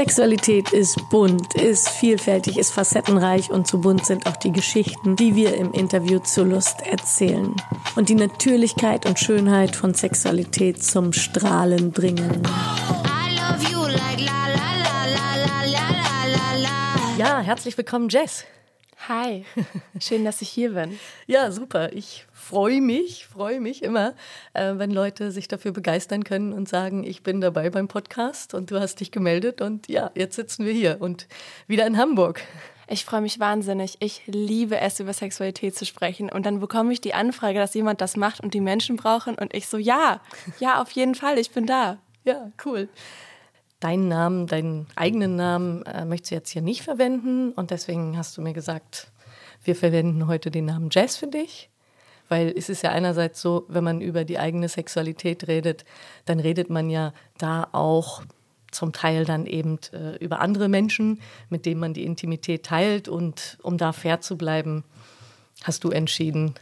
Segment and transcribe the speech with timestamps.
[0.00, 5.34] Sexualität ist bunt, ist vielfältig, ist facettenreich und so bunt sind auch die Geschichten, die
[5.34, 7.54] wir im Interview zur Lust erzählen.
[7.96, 12.42] Und die Natürlichkeit und Schönheit von Sexualität zum Strahlen bringen.
[17.18, 18.46] Ja, herzlich willkommen, Jess.
[19.06, 19.44] Hi,
[20.00, 20.98] schön, dass ich hier bin.
[21.26, 21.92] ja, super.
[21.92, 24.12] Ich freue mich, freue mich immer,
[24.54, 28.72] äh, wenn Leute sich dafür begeistern können und sagen, ich bin dabei beim Podcast und
[28.72, 31.28] du hast dich gemeldet und ja, jetzt sitzen wir hier und
[31.68, 32.42] wieder in Hamburg.
[32.88, 33.98] Ich freue mich wahnsinnig.
[34.00, 36.28] Ich liebe es, über Sexualität zu sprechen.
[36.28, 39.36] Und dann bekomme ich die Anfrage, dass jemand das macht und die Menschen brauchen.
[39.36, 40.20] Und ich so, ja,
[40.58, 41.98] ja, auf jeden Fall, ich bin da.
[42.24, 42.88] Ja, cool.
[43.78, 47.52] Deinen Namen, deinen eigenen Namen äh, möchtest du jetzt hier nicht verwenden.
[47.52, 49.12] Und deswegen hast du mir gesagt,
[49.62, 51.69] wir verwenden heute den Namen Jazz für dich.
[52.30, 55.84] Weil es ist ja einerseits so, wenn man über die eigene Sexualität redet,
[56.24, 58.22] dann redet man ja da auch
[58.70, 63.08] zum Teil dann eben äh, über andere Menschen, mit denen man die Intimität teilt.
[63.08, 64.84] Und um da fair zu bleiben,
[65.64, 66.54] hast du entschieden,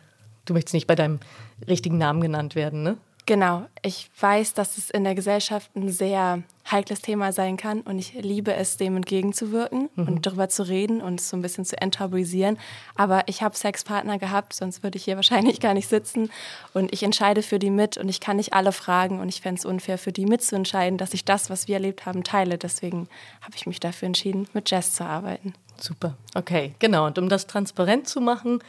[0.46, 1.20] du möchtest nicht bei deinem
[1.68, 2.96] richtigen Namen genannt werden, ne?
[3.28, 3.66] Genau.
[3.82, 8.14] Ich weiß, dass es in der Gesellschaft ein sehr heikles Thema sein kann und ich
[8.14, 10.08] liebe es, dem entgegenzuwirken mhm.
[10.08, 12.56] und darüber zu reden und es so ein bisschen zu enttabuisieren.
[12.94, 16.30] Aber ich habe Sexpartner gehabt, sonst würde ich hier wahrscheinlich gar nicht sitzen
[16.72, 19.58] und ich entscheide für die mit und ich kann nicht alle fragen und ich fände
[19.58, 22.56] es unfair für die mitzuentscheiden, dass ich das, was wir erlebt haben, teile.
[22.56, 23.10] Deswegen
[23.42, 25.52] habe ich mich dafür entschieden, mit Jazz zu arbeiten.
[25.76, 26.16] Super.
[26.34, 27.04] Okay, genau.
[27.04, 28.60] Und um das transparent zu machen,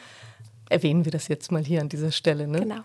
[0.68, 2.46] erwähnen wir das jetzt mal hier an dieser Stelle.
[2.46, 2.60] Ne?
[2.60, 2.82] Genau.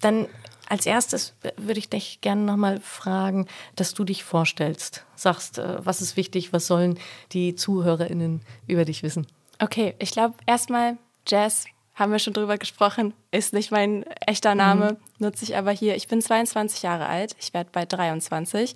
[0.00, 0.28] Dann
[0.68, 5.04] als erstes würde ich dich gerne nochmal fragen, dass du dich vorstellst.
[5.14, 6.98] Sagst, äh, was ist wichtig, was sollen
[7.32, 9.26] die ZuhörerInnen über dich wissen?
[9.58, 14.92] Okay, ich glaube erstmal Jazz, haben wir schon drüber gesprochen, ist nicht mein echter Name,
[14.92, 15.26] mhm.
[15.26, 15.94] nutze ich aber hier.
[15.96, 18.74] Ich bin 22 Jahre alt, ich werde bald 23.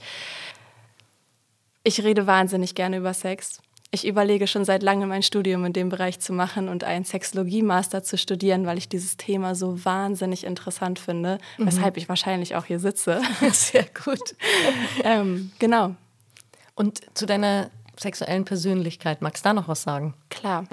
[1.83, 3.61] Ich rede wahnsinnig gerne über Sex.
[3.91, 8.03] Ich überlege schon seit langem ein Studium in dem Bereich zu machen und einen Sexologie-Master
[8.03, 11.67] zu studieren, weil ich dieses Thema so wahnsinnig interessant finde, mhm.
[11.67, 13.23] weshalb ich wahrscheinlich auch hier sitze.
[13.53, 14.35] Sehr gut.
[15.05, 15.95] ähm, genau.
[16.75, 20.15] Und zu deiner sexuellen Persönlichkeit, magst du da noch was sagen?
[20.29, 20.65] Klar.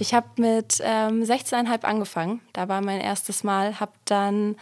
[0.00, 2.40] Ich habe mit ähm, 16,5 angefangen.
[2.52, 4.56] Da war mein erstes Mal, habe dann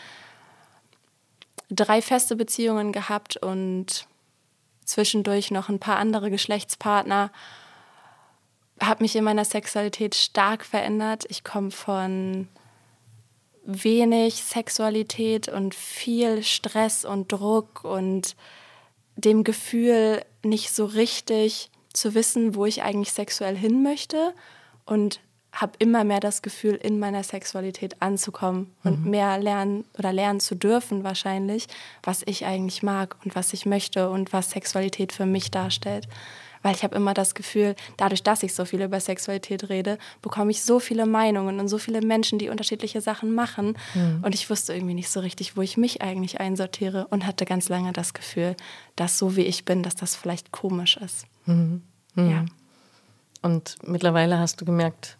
[1.71, 4.07] drei feste Beziehungen gehabt und
[4.85, 7.31] zwischendurch noch ein paar andere Geschlechtspartner
[8.83, 11.25] habe mich in meiner Sexualität stark verändert.
[11.29, 12.49] Ich komme von
[13.65, 18.35] wenig Sexualität und viel Stress und Druck und
[19.17, 24.35] dem Gefühl, nicht so richtig zu wissen, wo ich eigentlich sexuell hin möchte
[24.85, 25.21] und
[25.53, 28.91] habe immer mehr das Gefühl, in meiner Sexualität anzukommen mhm.
[28.91, 31.67] und mehr lernen oder lernen zu dürfen wahrscheinlich,
[32.03, 36.09] was ich eigentlich mag und was ich möchte und was Sexualität für mich darstellt
[36.63, 40.51] weil ich habe immer das Gefühl, dadurch, dass ich so viel über Sexualität rede, bekomme
[40.51, 43.77] ich so viele Meinungen und so viele Menschen, die unterschiedliche Sachen machen.
[43.95, 44.23] Mhm.
[44.23, 47.69] Und ich wusste irgendwie nicht so richtig, wo ich mich eigentlich einsortiere und hatte ganz
[47.69, 48.57] lange das Gefühl,
[48.97, 51.27] dass so wie ich bin, dass das vielleicht komisch ist.
[51.47, 51.83] Mhm.
[52.15, 52.31] Mhm.
[52.31, 52.45] Ja.
[53.43, 55.19] Und mittlerweile hast du gemerkt,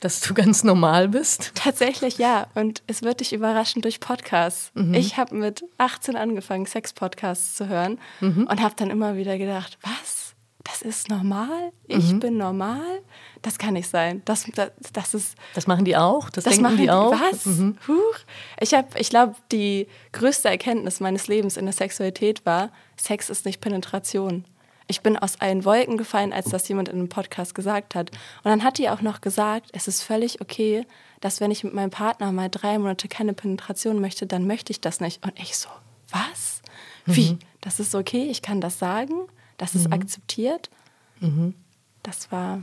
[0.00, 1.52] dass du ganz normal bist?
[1.54, 2.46] Tatsächlich ja.
[2.54, 4.70] Und es wird dich überraschen durch Podcasts.
[4.74, 4.94] Mhm.
[4.94, 8.46] Ich habe mit 18 angefangen, Sex-Podcasts zu hören mhm.
[8.50, 10.34] und habe dann immer wieder gedacht, was?
[10.64, 11.72] Das ist normal?
[11.86, 12.20] Ich mhm.
[12.20, 13.00] bin normal?
[13.42, 14.22] Das kann nicht sein.
[14.24, 15.36] Das, das, das ist.
[15.54, 16.28] Das machen die auch?
[16.28, 17.12] Das, das denken machen die auch?
[17.12, 17.46] Was?
[17.46, 17.76] Mhm.
[17.86, 18.18] Huch.
[18.60, 23.46] Ich habe, ich glaube, die größte Erkenntnis meines Lebens in der Sexualität war, Sex ist
[23.46, 24.44] nicht Penetration
[24.88, 28.10] ich bin aus allen Wolken gefallen, als das jemand in einem Podcast gesagt hat.
[28.44, 30.86] Und dann hat die auch noch gesagt, es ist völlig okay,
[31.20, 34.80] dass wenn ich mit meinem Partner mal drei Monate keine Penetration möchte, dann möchte ich
[34.80, 35.24] das nicht.
[35.24, 35.68] Und ich so,
[36.10, 36.62] was?
[37.04, 37.32] Wie?
[37.32, 37.38] Mhm.
[37.60, 39.14] Das ist okay, ich kann das sagen,
[39.56, 39.94] das ist mhm.
[39.94, 40.70] akzeptiert.
[41.20, 41.54] Mhm.
[42.02, 42.60] Das war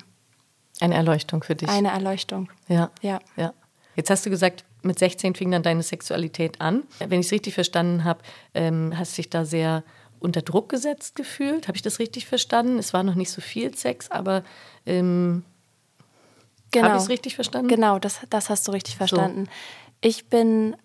[0.79, 1.69] eine Erleuchtung für dich.
[1.69, 2.49] Eine Erleuchtung.
[2.67, 2.91] Ja.
[3.01, 3.19] Ja.
[3.35, 3.53] ja.
[3.95, 6.83] Jetzt hast du gesagt, mit 16 fing dann deine Sexualität an.
[6.99, 8.21] Wenn ich es richtig verstanden habe,
[8.53, 9.83] ähm, hast dich da sehr
[10.23, 11.67] unter Druck gesetzt gefühlt.
[11.67, 12.79] Habe ich das richtig verstanden?
[12.79, 14.43] Es war noch nicht so viel Sex, aber
[14.85, 15.43] ähm,
[16.71, 16.87] genau.
[16.87, 17.67] habe ich es richtig verstanden?
[17.67, 19.45] Genau, das, das hast du richtig verstanden.
[19.45, 19.51] So.
[20.01, 20.75] Ich bin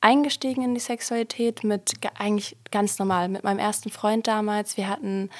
[0.00, 4.76] eingestiegen in die Sexualität mit eigentlich ganz normal, mit meinem ersten Freund damals.
[4.76, 5.30] Wir hatten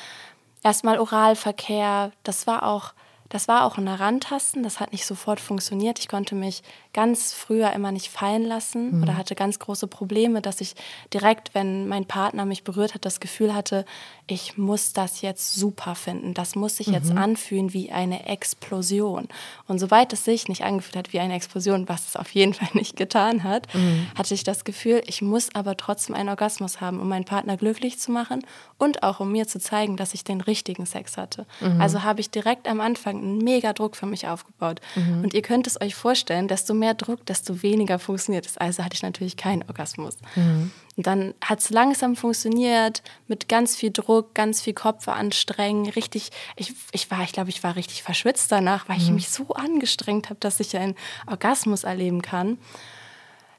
[0.65, 2.12] erstmal Oralverkehr.
[2.25, 2.93] Das war auch
[3.29, 5.99] das war auch ein Herantasten, das hat nicht sofort funktioniert.
[5.99, 6.63] Ich konnte mich
[6.95, 9.03] ganz früher immer nicht fallen lassen mhm.
[9.03, 10.75] oder hatte ganz große Probleme, dass ich
[11.13, 13.85] direkt, wenn mein Partner mich berührt hat, das Gefühl hatte,
[14.27, 16.33] ich muss das jetzt super finden.
[16.33, 16.95] Das muss sich mhm.
[16.95, 19.29] jetzt anfühlen wie eine Explosion.
[19.67, 22.71] Und soweit es sich nicht angefühlt hat wie eine Explosion, was es auf jeden Fall
[22.73, 24.07] nicht getan hat, mhm.
[24.17, 27.99] hatte ich das Gefühl, ich muss aber trotzdem einen Orgasmus haben, um meinen Partner glücklich
[27.99, 28.45] zu machen
[28.79, 31.47] und auch um mir zu zeigen, dass ich den richtigen Sex hatte.
[31.61, 31.81] Mhm.
[31.81, 34.81] Also habe ich direkt am Anfang einen mega Druck für mich aufgebaut.
[34.94, 35.23] Mhm.
[35.25, 38.59] Und ihr könnt es euch vorstellen, desto mehr Druck, desto weniger funktioniert es.
[38.59, 40.17] Also hatte ich natürlich keinen Orgasmus.
[40.37, 40.70] Mhm.
[40.97, 45.88] Und dann hat es langsam funktioniert, mit ganz viel Druck, ganz viel Kopf anstrengen.
[45.91, 49.03] Richtig, ich, ich war, ich glaube, ich war richtig verschwitzt danach, weil mhm.
[49.03, 52.59] ich mich so angestrengt habe, dass ich einen Orgasmus erleben kann.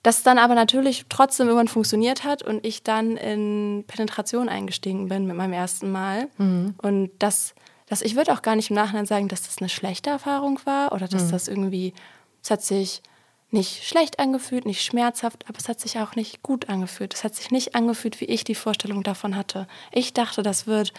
[0.03, 5.25] Das dann aber natürlich trotzdem irgendwann funktioniert hat und ich dann in Penetration eingestiegen bin
[5.25, 6.27] mit meinem ersten Mal.
[6.37, 6.75] Mhm.
[6.77, 7.53] Und das
[7.89, 10.91] dass ich würde auch gar nicht im Nachhinein sagen, dass das eine schlechte Erfahrung war
[10.91, 11.31] oder dass mhm.
[11.31, 11.93] das irgendwie,
[12.41, 13.01] es hat sich
[13.51, 17.15] nicht schlecht angefühlt, nicht schmerzhaft, aber es hat sich auch nicht gut angefühlt.
[17.15, 19.67] Es hat sich nicht angefühlt, wie ich die Vorstellung davon hatte.
[19.91, 20.93] Ich dachte, das wird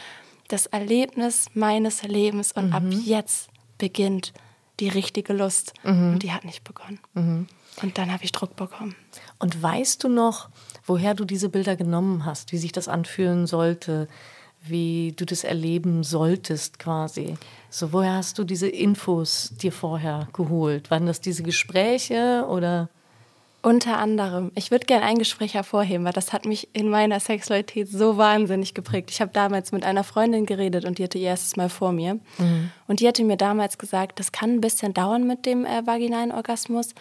[0.48, 2.72] das Erlebnis meines Lebens und mhm.
[2.72, 4.32] ab jetzt beginnt
[4.80, 5.74] die richtige Lust.
[5.84, 6.14] Mhm.
[6.14, 6.98] Und die hat nicht begonnen.
[7.14, 7.46] Mhm.
[7.82, 8.96] Und dann habe ich Druck bekommen.
[9.38, 10.48] Und weißt du noch,
[10.84, 14.08] woher du diese Bilder genommen hast, wie sich das anfühlen sollte?
[14.62, 17.34] Wie du das erleben solltest quasi.
[17.70, 20.90] So, woher hast du diese Infos dir vorher geholt?
[20.90, 22.88] Waren das diese Gespräche oder?
[23.62, 24.52] Unter anderem.
[24.54, 28.72] Ich würde gerne ein Gespräch hervorheben, weil das hat mich in meiner Sexualität so wahnsinnig
[28.72, 29.10] geprägt.
[29.10, 32.14] Ich habe damals mit einer Freundin geredet und die hatte ihr erstes Mal vor mir.
[32.38, 32.70] Mhm.
[32.86, 36.32] Und die hatte mir damals gesagt, das kann ein bisschen dauern mit dem äh, vaginalen
[36.32, 36.94] Orgasmus.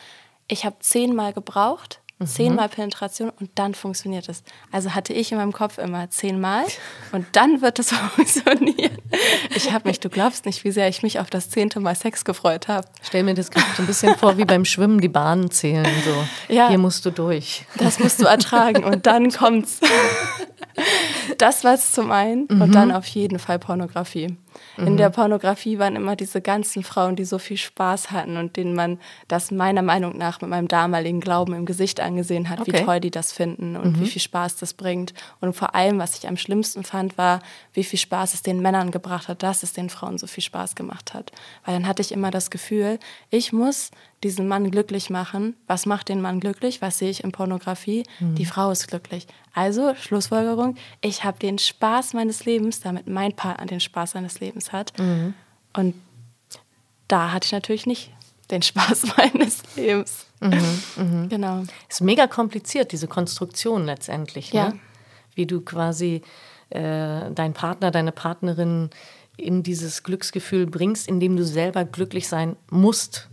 [0.49, 2.27] Ich habe zehnmal gebraucht Mhm.
[2.27, 4.43] Zehnmal Penetration und dann funktioniert es.
[4.71, 6.65] Also hatte ich in meinem Kopf immer zehnmal
[7.13, 8.97] und dann wird es funktionieren.
[9.55, 12.25] Ich habe mich, du glaubst nicht, wie sehr ich mich auf das zehnte Mal Sex
[12.25, 12.85] gefreut habe.
[13.01, 15.87] Stell mir das so ein bisschen vor, wie beim Schwimmen die Bahnen zählen.
[16.03, 16.53] So.
[16.53, 17.65] Ja, Hier musst du durch.
[17.77, 19.79] Das musst du ertragen und dann kommt's.
[21.37, 22.61] Das war es zum einen mhm.
[22.61, 24.37] und dann auf jeden Fall Pornografie.
[24.77, 25.13] In der mhm.
[25.13, 29.51] Pornografie waren immer diese ganzen Frauen, die so viel Spaß hatten und denen man das
[29.51, 32.73] meiner Meinung nach mit meinem damaligen Glauben im Gesicht angesehen hat, okay.
[32.73, 34.01] wie toll die das finden und mhm.
[34.01, 35.13] wie viel Spaß das bringt.
[35.39, 37.41] Und vor allem, was ich am schlimmsten fand, war,
[37.73, 40.75] wie viel Spaß es den Männern gebracht hat, dass es den Frauen so viel Spaß
[40.75, 41.31] gemacht hat.
[41.65, 43.91] Weil dann hatte ich immer das Gefühl, ich muss
[44.23, 45.55] diesen Mann glücklich machen.
[45.67, 46.81] Was macht den Mann glücklich?
[46.81, 48.03] Was sehe ich in Pornografie?
[48.19, 48.35] Mhm.
[48.35, 49.27] Die Frau ist glücklich.
[49.53, 54.71] Also, Schlussfolgerung, ich habe den Spaß meines Lebens, damit mein Partner den Spaß seines Lebens
[54.71, 54.97] hat.
[54.99, 55.33] Mhm.
[55.73, 55.95] Und
[57.07, 58.11] da hatte ich natürlich nicht
[58.51, 60.25] den Spaß meines Lebens.
[60.39, 61.27] Mhm, mh.
[61.27, 61.63] Genau.
[61.87, 64.53] Ist mega kompliziert, diese Konstruktion letztendlich.
[64.53, 64.59] Ne?
[64.59, 64.73] Ja.
[65.35, 66.21] Wie du quasi
[66.69, 68.89] äh, deinen Partner, deine Partnerin
[69.37, 73.29] in dieses Glücksgefühl bringst, indem du selber glücklich sein musst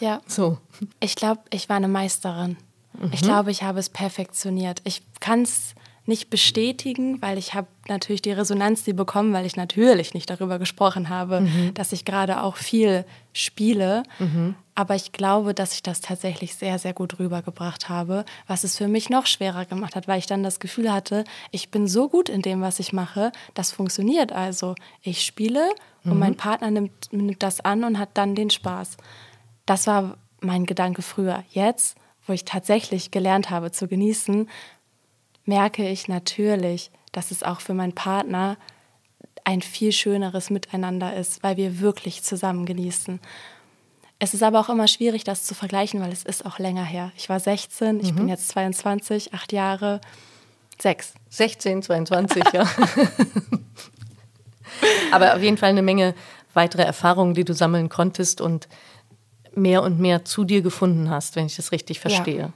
[0.00, 0.20] ja.
[0.26, 0.58] So.
[1.00, 2.56] Ich glaube, ich war eine Meisterin.
[2.94, 3.10] Mhm.
[3.12, 4.80] Ich glaube, ich habe es perfektioniert.
[4.84, 5.74] Ich kann es
[6.06, 10.58] nicht bestätigen, weil ich habe natürlich die Resonanz die bekommen, weil ich natürlich nicht darüber
[10.58, 11.72] gesprochen habe, mhm.
[11.74, 14.02] dass ich gerade auch viel spiele.
[14.18, 14.54] Mhm.
[14.74, 18.88] Aber ich glaube, dass ich das tatsächlich sehr, sehr gut rübergebracht habe, was es für
[18.88, 22.28] mich noch schwerer gemacht hat, weil ich dann das Gefühl hatte, ich bin so gut
[22.28, 24.74] in dem, was ich mache, das funktioniert also.
[25.00, 25.70] Ich spiele
[26.04, 26.18] und mhm.
[26.18, 28.96] mein Partner nimmt, nimmt das an und hat dann den Spaß.
[29.64, 31.44] Das war mein Gedanke früher.
[31.50, 31.96] Jetzt,
[32.26, 34.48] wo ich tatsächlich gelernt habe zu genießen,
[35.44, 38.56] merke ich natürlich, dass es auch für meinen Partner
[39.44, 43.20] ein viel schöneres Miteinander ist, weil wir wirklich zusammen genießen.
[44.18, 47.12] Es ist aber auch immer schwierig, das zu vergleichen, weil es ist auch länger her.
[47.16, 48.16] Ich war 16, ich mhm.
[48.16, 50.00] bin jetzt 22, acht Jahre,
[50.80, 51.14] sechs.
[51.30, 52.62] 16, 22, ja.
[55.12, 56.14] aber auf jeden Fall eine Menge
[56.54, 58.68] weitere Erfahrungen, die du sammeln konntest und
[59.54, 62.38] mehr und mehr zu dir gefunden hast, wenn ich das richtig verstehe.
[62.38, 62.52] Ja.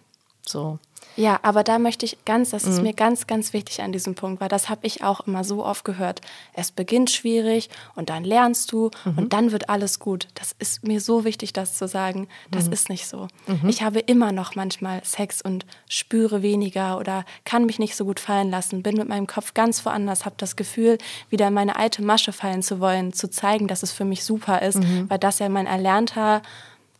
[0.47, 0.79] So.
[1.19, 2.85] Ja, aber da möchte ich ganz, das ist mhm.
[2.85, 5.85] mir ganz, ganz wichtig an diesem Punkt, weil das habe ich auch immer so oft
[5.85, 6.21] gehört.
[6.53, 9.19] Es beginnt schwierig und dann lernst du mhm.
[9.19, 10.29] und dann wird alles gut.
[10.35, 12.29] Das ist mir so wichtig, das zu sagen.
[12.53, 12.73] Das mhm.
[12.73, 13.27] ist nicht so.
[13.49, 13.69] Mhm.
[13.69, 18.21] Ich habe immer noch manchmal Sex und spüre weniger oder kann mich nicht so gut
[18.21, 20.99] fallen lassen, bin mit meinem Kopf ganz woanders, habe das Gefühl,
[21.31, 24.63] wieder in meine alte Masche fallen zu wollen, zu zeigen, dass es für mich super
[24.63, 25.11] ist, mhm.
[25.11, 26.43] weil das ja mein erlernter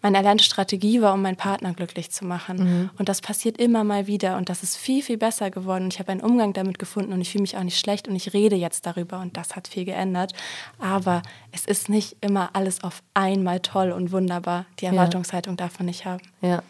[0.01, 2.57] meine erlernte Strategie war, um meinen Partner glücklich zu machen.
[2.59, 2.91] Mhm.
[2.99, 5.85] Und das passiert immer mal wieder und das ist viel, viel besser geworden.
[5.85, 8.15] Und ich habe einen Umgang damit gefunden und ich fühle mich auch nicht schlecht und
[8.15, 10.33] ich rede jetzt darüber und das hat viel geändert.
[10.79, 14.67] Aber es ist nicht immer alles auf einmal toll und wunderbar.
[14.81, 15.65] Die Erwartungshaltung ja.
[15.65, 16.23] darf man nicht haben.
[16.43, 16.63] Ja.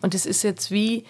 [0.00, 1.04] Und es ist jetzt wie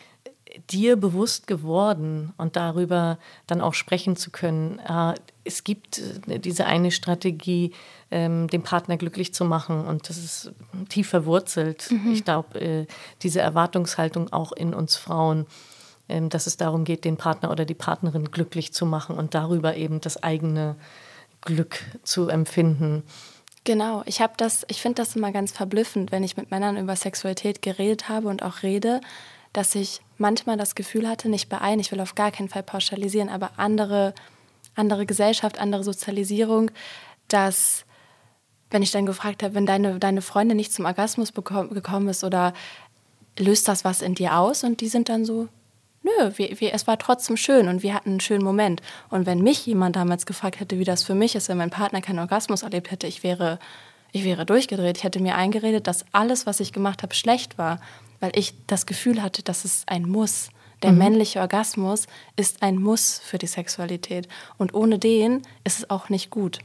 [0.71, 4.79] dir bewusst geworden und darüber dann auch sprechen zu können.
[4.81, 5.15] Äh,
[5.45, 7.73] es gibt äh, diese eine Strategie,
[8.11, 10.53] ähm, den Partner glücklich zu machen und das ist
[10.89, 11.91] tief verwurzelt.
[11.91, 12.13] Mhm.
[12.13, 12.87] Ich glaube, äh,
[13.23, 15.47] diese Erwartungshaltung auch in uns Frauen,
[16.09, 19.77] ähm, dass es darum geht, den Partner oder die Partnerin glücklich zu machen und darüber
[19.77, 20.77] eben das eigene
[21.41, 23.05] Glück zu empfinden.
[23.65, 26.97] Genau, ich habe das, ich finde das immer ganz verblüffend, wenn ich mit Männern über
[26.97, 29.01] Sexualität geredet habe und auch rede,
[29.53, 32.63] dass ich manchmal das Gefühl hatte, nicht bei allen, ich will auf gar keinen Fall
[32.63, 34.15] pauschalisieren, aber andere,
[34.75, 36.71] andere Gesellschaft, andere Sozialisierung,
[37.29, 37.85] dass
[38.71, 42.53] wenn ich dann gefragt habe, wenn deine, deine Freundin nicht zum Orgasmus gekommen ist oder
[43.39, 44.65] löst das was in dir aus?
[44.65, 45.49] Und die sind dann so,
[46.03, 48.81] nö, wir, wir, es war trotzdem schön und wir hatten einen schönen Moment.
[49.09, 52.01] Und wenn mich jemand damals gefragt hätte, wie das für mich ist, wenn mein Partner
[52.01, 53.59] keinen Orgasmus erlebt hätte, ich wäre,
[54.13, 54.99] ich wäre durchgedreht.
[54.99, 57.81] Ich hätte mir eingeredet, dass alles, was ich gemacht habe, schlecht war,
[58.21, 60.51] weil ich das Gefühl hatte, dass es ein Muss.
[60.83, 60.99] Der mhm.
[60.99, 64.29] männliche Orgasmus ist ein Muss für die Sexualität.
[64.59, 66.61] Und ohne den ist es auch nicht gut.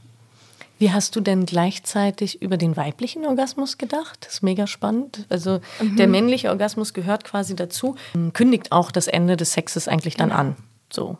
[0.78, 4.18] Wie hast du denn gleichzeitig über den weiblichen Orgasmus gedacht?
[4.26, 5.24] Das ist mega spannend.
[5.30, 5.96] Also mhm.
[5.96, 7.96] der männliche Orgasmus gehört quasi dazu,
[8.34, 10.40] kündigt auch das Ende des Sexes eigentlich dann genau.
[10.40, 10.56] an.
[10.92, 11.18] So.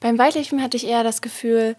[0.00, 1.76] Beim weiblichen hatte ich eher das Gefühl,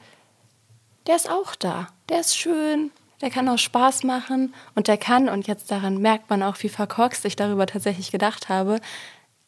[1.08, 1.88] der ist auch da.
[2.10, 6.30] Der ist schön, der kann auch Spaß machen und der kann, und jetzt daran merkt
[6.30, 8.82] man auch, wie verkorkst ich darüber tatsächlich gedacht habe,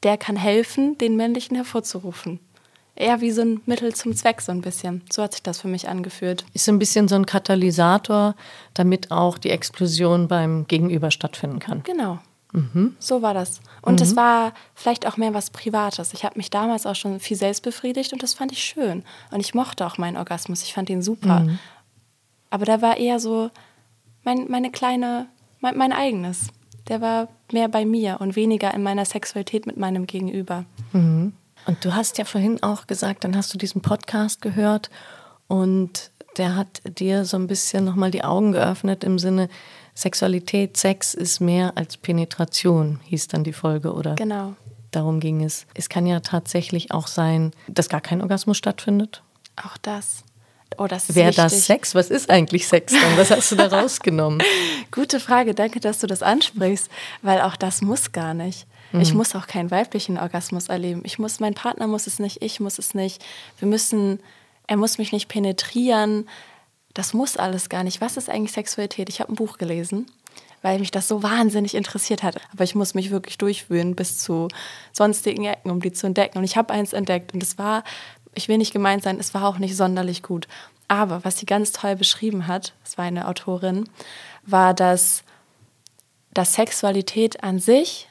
[0.03, 2.39] der kann helfen, den männlichen hervorzurufen
[2.95, 5.01] eher wie so ein Mittel zum Zweck, so ein bisschen.
[5.11, 6.45] So hat sich das für mich angefühlt.
[6.53, 8.35] Ist so ein bisschen so ein Katalysator,
[8.73, 11.83] damit auch die Explosion beim Gegenüber stattfinden kann.
[11.83, 12.19] Genau.
[12.53, 12.95] Mhm.
[12.99, 13.59] So war das.
[13.81, 14.17] Und es mhm.
[14.17, 16.13] war vielleicht auch mehr was Privates.
[16.13, 19.03] Ich habe mich damals auch schon viel selbst befriedigt und das fand ich schön.
[19.31, 20.63] Und ich mochte auch meinen Orgasmus.
[20.63, 21.41] Ich fand ihn super.
[21.41, 21.59] Mhm.
[22.49, 23.51] Aber da war eher so
[24.23, 25.27] mein, meine kleine,
[25.59, 26.47] mein, mein eigenes.
[26.87, 30.65] Der war mehr bei mir und weniger in meiner Sexualität mit meinem Gegenüber.
[30.93, 31.33] Mhm.
[31.65, 34.89] Und du hast ja vorhin auch gesagt, dann hast du diesen Podcast gehört
[35.47, 39.49] und der hat dir so ein bisschen nochmal die Augen geöffnet im Sinne,
[39.93, 44.15] Sexualität, Sex ist mehr als Penetration, hieß dann die Folge, oder?
[44.15, 44.53] Genau.
[44.91, 45.65] Darum ging es.
[45.73, 49.23] Es kann ja tatsächlich auch sein, dass gar kein Orgasmus stattfindet.
[49.55, 50.23] Auch das.
[50.77, 51.95] Oh, das Wäre das Sex?
[51.95, 53.17] Was ist eigentlich Sex dann?
[53.17, 54.43] Was hast du da rausgenommen?
[54.91, 56.89] Gute Frage, danke, dass du das ansprichst,
[57.21, 58.67] weil auch das muss gar nicht.
[58.91, 59.01] Mhm.
[59.01, 61.01] Ich muss auch keinen weiblichen Orgasmus erleben.
[61.03, 63.23] Ich muss, mein Partner muss es nicht, ich muss es nicht.
[63.59, 64.19] Wir müssen,
[64.67, 66.27] er muss mich nicht penetrieren.
[66.93, 68.01] Das muss alles gar nicht.
[68.01, 69.09] Was ist eigentlich Sexualität?
[69.09, 70.07] Ich habe ein Buch gelesen,
[70.61, 72.37] weil mich das so wahnsinnig interessiert hat.
[72.53, 74.47] Aber ich muss mich wirklich durchwühlen bis zu
[74.93, 76.37] sonstigen Ecken, um die zu entdecken.
[76.37, 77.83] Und ich habe eins entdeckt und es war,
[78.33, 80.47] ich will nicht gemeint sein, es war auch nicht sonderlich gut.
[80.87, 83.89] Aber was sie ganz toll beschrieben hat, es war eine Autorin,
[84.43, 85.23] war, dass,
[86.33, 88.07] dass Sexualität an sich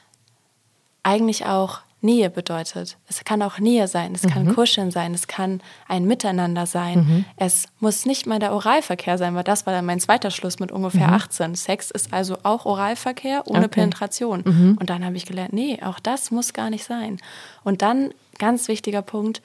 [1.05, 2.97] eigentlich auch Nähe bedeutet.
[3.07, 4.55] Es kann auch Nähe sein, es kann mhm.
[4.55, 6.99] Kuscheln sein, es kann ein Miteinander sein.
[6.99, 7.25] Mhm.
[7.35, 10.71] Es muss nicht mal der Oralverkehr sein, weil das war dann mein zweiter Schluss mit
[10.71, 11.13] ungefähr mhm.
[11.13, 11.55] 18.
[11.55, 13.81] Sex ist also auch Oralverkehr ohne okay.
[13.81, 14.43] Penetration.
[14.45, 14.77] Mhm.
[14.79, 17.17] Und dann habe ich gelernt, nee, auch das muss gar nicht sein.
[17.63, 19.41] Und dann, ganz wichtiger Punkt,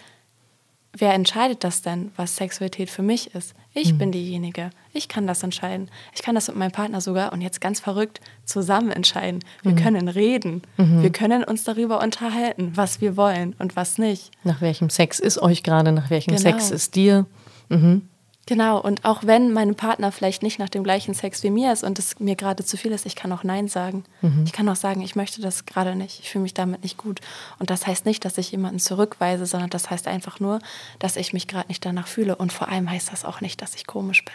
[0.92, 3.54] wer entscheidet das denn, was Sexualität für mich ist?
[3.72, 3.98] Ich mhm.
[3.98, 4.70] bin diejenige.
[4.92, 5.90] Ich kann das entscheiden.
[6.14, 9.40] Ich kann das mit meinem Partner sogar und jetzt ganz verrückt zusammen entscheiden.
[9.62, 9.76] Wir mhm.
[9.76, 10.62] können reden.
[10.76, 11.02] Mhm.
[11.02, 14.30] Wir können uns darüber unterhalten, was wir wollen und was nicht.
[14.44, 16.42] Nach welchem Sex ist euch gerade, nach welchem genau.
[16.42, 17.26] Sex ist dir?
[17.68, 18.02] Mhm.
[18.50, 21.84] Genau, und auch wenn mein Partner vielleicht nicht nach dem gleichen Sex wie mir ist
[21.84, 24.02] und es mir gerade zu viel ist, ich kann auch Nein sagen.
[24.22, 24.42] Mhm.
[24.44, 27.20] Ich kann auch sagen, ich möchte das gerade nicht, ich fühle mich damit nicht gut.
[27.60, 30.58] Und das heißt nicht, dass ich jemanden zurückweise, sondern das heißt einfach nur,
[30.98, 32.34] dass ich mich gerade nicht danach fühle.
[32.34, 34.34] Und vor allem heißt das auch nicht, dass ich komisch bin.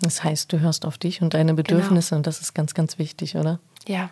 [0.00, 2.18] Das heißt, du hörst auf dich und deine Bedürfnisse genau.
[2.18, 3.58] und das ist ganz, ganz wichtig, oder?
[3.86, 4.10] Ja.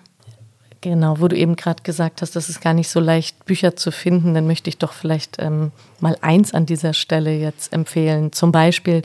[0.81, 3.91] Genau, wo du eben gerade gesagt hast, das ist gar nicht so leicht, Bücher zu
[3.91, 8.33] finden, dann möchte ich doch vielleicht ähm, mal eins an dieser Stelle jetzt empfehlen.
[8.33, 9.03] Zum Beispiel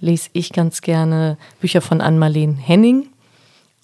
[0.00, 3.08] lese ich ganz gerne Bücher von Ann-Marleen Henning.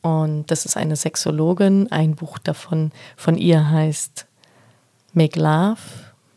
[0.02, 1.92] Und das ist eine Sexologin.
[1.92, 4.26] Ein Buch davon von ihr heißt
[5.12, 5.78] Make Love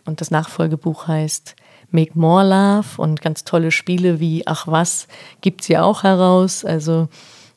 [0.06, 1.56] und das Nachfolgebuch heißt
[1.92, 5.08] Make More Love und ganz tolle Spiele wie Ach was
[5.42, 6.66] gibt sie auch heraus.
[6.66, 7.08] Also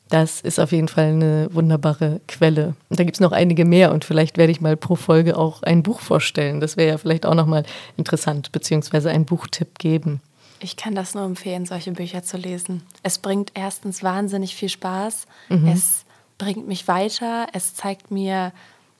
[0.08, 2.74] das ist auf jeden Fall eine wunderbare Quelle.
[2.88, 5.62] Und da gibt es noch einige mehr und vielleicht werde ich mal pro Folge auch
[5.62, 6.60] ein Buch vorstellen.
[6.60, 7.64] Das wäre ja vielleicht auch nochmal
[7.96, 10.20] interessant, beziehungsweise einen Buchtipp geben.
[10.60, 12.82] Ich kann das nur empfehlen, solche Bücher zu lesen.
[13.02, 15.26] Es bringt erstens wahnsinnig viel Spaß.
[15.48, 15.68] Mhm.
[15.68, 16.04] Es
[16.38, 17.48] bringt mich weiter.
[17.52, 18.52] Es zeigt mir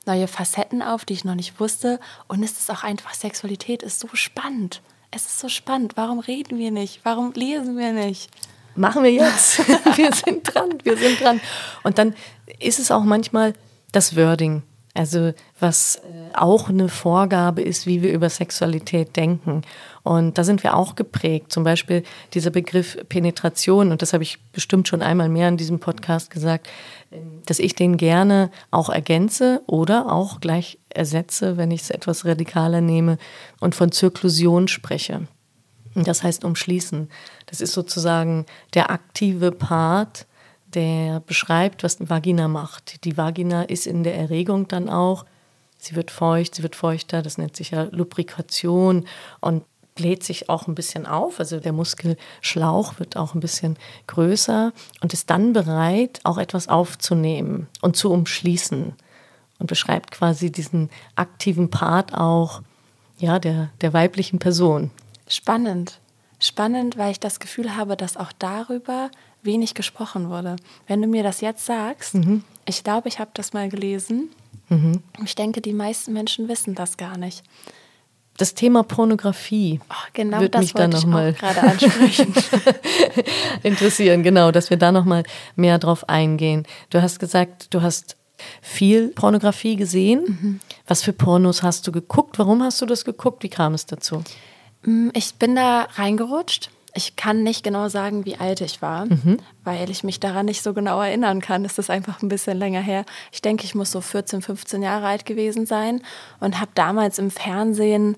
[0.05, 1.99] neue Facetten auf, die ich noch nicht wusste.
[2.27, 4.81] Und es ist auch einfach, Sexualität ist so spannend.
[5.15, 5.93] Es ist so spannend.
[5.95, 6.99] Warum reden wir nicht?
[7.03, 8.29] Warum lesen wir nicht?
[8.75, 9.59] machen wir jetzt.
[9.95, 11.39] wir sind dran, wir sind dran.
[11.83, 12.13] Und dann
[12.59, 13.53] ist es auch manchmal
[13.93, 14.63] das Wording.
[14.93, 19.61] Also was äh, auch eine Vorgabe ist, wie wir über Sexualität denken.
[20.03, 21.51] Und da sind wir auch geprägt.
[21.51, 22.03] Zum Beispiel
[22.33, 26.67] dieser Begriff Penetration, und das habe ich bestimmt schon einmal mehr in diesem Podcast gesagt,
[27.45, 32.81] dass ich den gerne auch ergänze oder auch gleich ersetze, wenn ich es etwas radikaler
[32.81, 33.17] nehme
[33.59, 35.27] und von Zirklusion spreche.
[35.95, 37.09] Das heißt umschließen.
[37.45, 40.27] Das ist sozusagen der aktive Part,
[40.73, 43.05] der beschreibt, was die Vagina macht.
[43.05, 45.25] Die Vagina ist in der Erregung dann auch,
[45.77, 49.05] sie wird feucht, sie wird feuchter, das nennt sich ja Lubrikation
[49.39, 49.63] und
[49.95, 55.13] bläht sich auch ein bisschen auf, also der Muskelschlauch wird auch ein bisschen größer und
[55.13, 58.93] ist dann bereit, auch etwas aufzunehmen und zu umschließen
[59.59, 62.61] und beschreibt quasi diesen aktiven Part auch
[63.17, 64.91] ja, der, der weiblichen Person.
[65.27, 65.99] Spannend.
[66.39, 69.09] Spannend, weil ich das Gefühl habe, dass auch darüber
[69.41, 70.57] wenig gesprochen wurde.
[70.87, 72.43] Wenn du mir das jetzt sagst, mhm.
[72.65, 74.29] ich glaube, ich habe das mal gelesen.
[74.69, 75.01] Mhm.
[75.23, 77.43] Ich denke, die meisten Menschen wissen das gar nicht.
[78.37, 82.33] Das Thema Pornografie oh, genau wird mich da noch mal gerade ansprechen.
[83.63, 85.23] interessieren, genau, dass wir da noch mal
[85.55, 86.67] mehr drauf eingehen.
[86.89, 88.17] Du hast gesagt, du hast
[88.61, 90.23] viel Pornografie gesehen.
[90.23, 90.59] Mhm.
[90.87, 92.37] Was für Pornos hast du geguckt?
[92.39, 93.43] Warum hast du das geguckt?
[93.43, 94.23] Wie kam es dazu?
[94.83, 96.69] Mm, ich bin da reingerutscht.
[96.97, 99.39] Ich kann nicht genau sagen, wie alt ich war, mhm.
[99.65, 101.65] weil ich mich daran nicht so genau erinnern kann.
[101.65, 103.03] Es ist einfach ein bisschen länger her.
[103.33, 106.01] Ich denke, ich muss so 14, 15 Jahre alt gewesen sein
[106.39, 108.15] und habe damals im Fernsehen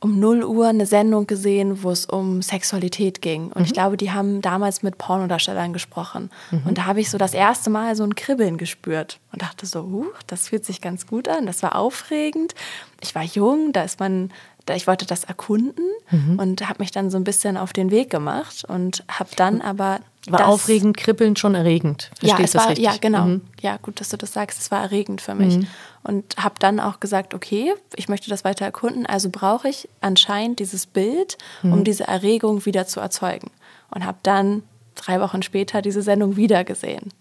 [0.00, 3.46] um 0 Uhr eine Sendung gesehen, wo es um Sexualität ging.
[3.46, 3.64] Und mhm.
[3.64, 6.30] ich glaube, die haben damals mit Pornodarstellern gesprochen.
[6.50, 6.62] Mhm.
[6.66, 9.80] Und da habe ich so das erste Mal so ein Kribbeln gespürt und dachte so,
[9.80, 12.54] uh, das fühlt sich ganz gut an, das war aufregend.
[13.00, 14.30] Ich war jung, da ist man
[14.74, 16.38] ich wollte das erkunden mhm.
[16.38, 20.00] und habe mich dann so ein bisschen auf den Weg gemacht und habe dann aber
[20.28, 22.10] war das, aufregend, kribbeln schon erregend.
[22.18, 22.84] Verstehst ja, es war, richtig?
[22.84, 23.24] ja, genau.
[23.24, 23.40] Mhm.
[23.60, 24.60] Ja, gut, dass du das sagst.
[24.60, 25.56] Es war erregend für mich.
[25.56, 25.66] Mhm.
[26.08, 30.58] Und habe dann auch gesagt, okay, ich möchte das weiter erkunden, also brauche ich anscheinend
[30.58, 31.84] dieses Bild, um mhm.
[31.84, 33.50] diese Erregung wieder zu erzeugen.
[33.90, 34.62] Und habe dann
[34.94, 37.12] drei Wochen später diese Sendung wieder gesehen.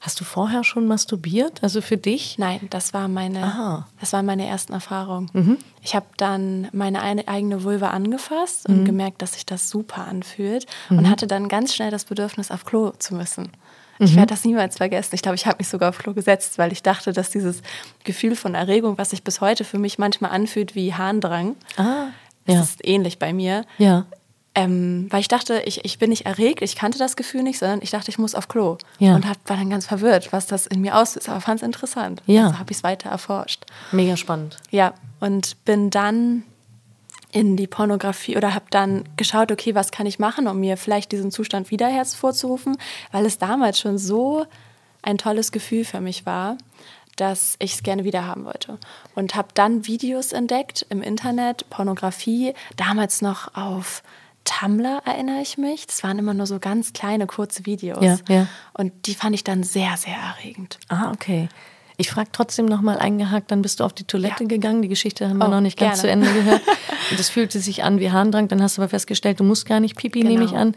[0.00, 1.62] Hast du vorher schon masturbiert?
[1.62, 2.38] Also für dich?
[2.38, 5.30] Nein, das war meine, das waren meine ersten Erfahrungen.
[5.32, 5.58] Mhm.
[5.80, 8.84] Ich habe dann meine eigene Vulva angefasst und mhm.
[8.84, 10.98] gemerkt, dass sich das super anfühlt mhm.
[10.98, 13.52] und hatte dann ganz schnell das Bedürfnis, auf Klo zu müssen.
[13.98, 14.16] Ich mhm.
[14.16, 15.14] werde das niemals vergessen.
[15.14, 17.62] Ich glaube, ich habe mich sogar auf Klo gesetzt, weil ich dachte, dass dieses
[18.04, 22.08] Gefühl von Erregung, was sich bis heute für mich manchmal anfühlt wie Harndrang, ah,
[22.46, 22.54] ja.
[22.54, 24.06] das ist ähnlich bei mir, ja.
[24.58, 27.80] Ähm, weil ich dachte, ich, ich bin nicht erregt, ich kannte das Gefühl nicht, sondern
[27.82, 28.78] ich dachte, ich muss auf Klo.
[28.98, 29.14] Ja.
[29.14, 32.22] Und hab, war dann ganz verwirrt, was das in mir auslöst, aber fand es interessant.
[32.24, 32.46] Ja.
[32.46, 33.66] Also habe ich es weiter erforscht.
[33.92, 34.56] Mega spannend.
[34.70, 36.42] Ja, und bin dann
[37.36, 41.12] in die Pornografie oder habe dann geschaut, okay, was kann ich machen, um mir vielleicht
[41.12, 42.78] diesen Zustand wieder hervorzurufen,
[43.12, 44.46] weil es damals schon so
[45.02, 46.56] ein tolles Gefühl für mich war,
[47.16, 48.78] dass ich es gerne wieder haben wollte.
[49.14, 54.02] Und habe dann Videos entdeckt im Internet, Pornografie, damals noch auf
[54.44, 55.86] Tumblr erinnere ich mich.
[55.86, 58.02] Das waren immer nur so ganz kleine, kurze Videos.
[58.02, 58.46] Ja, ja.
[58.72, 60.78] Und die fand ich dann sehr, sehr erregend.
[60.88, 61.50] Ah, okay.
[61.98, 64.48] Ich frage trotzdem nochmal eingehakt, dann bist du auf die Toilette ja.
[64.48, 64.82] gegangen.
[64.82, 66.22] Die Geschichte haben wir oh, noch nicht ganz gerne.
[66.22, 66.62] zu Ende gehört.
[67.10, 68.48] Und es fühlte sich an wie Harndrang.
[68.48, 70.32] Dann hast du aber festgestellt, du musst gar nicht pipi, genau.
[70.32, 70.74] nehme ich an.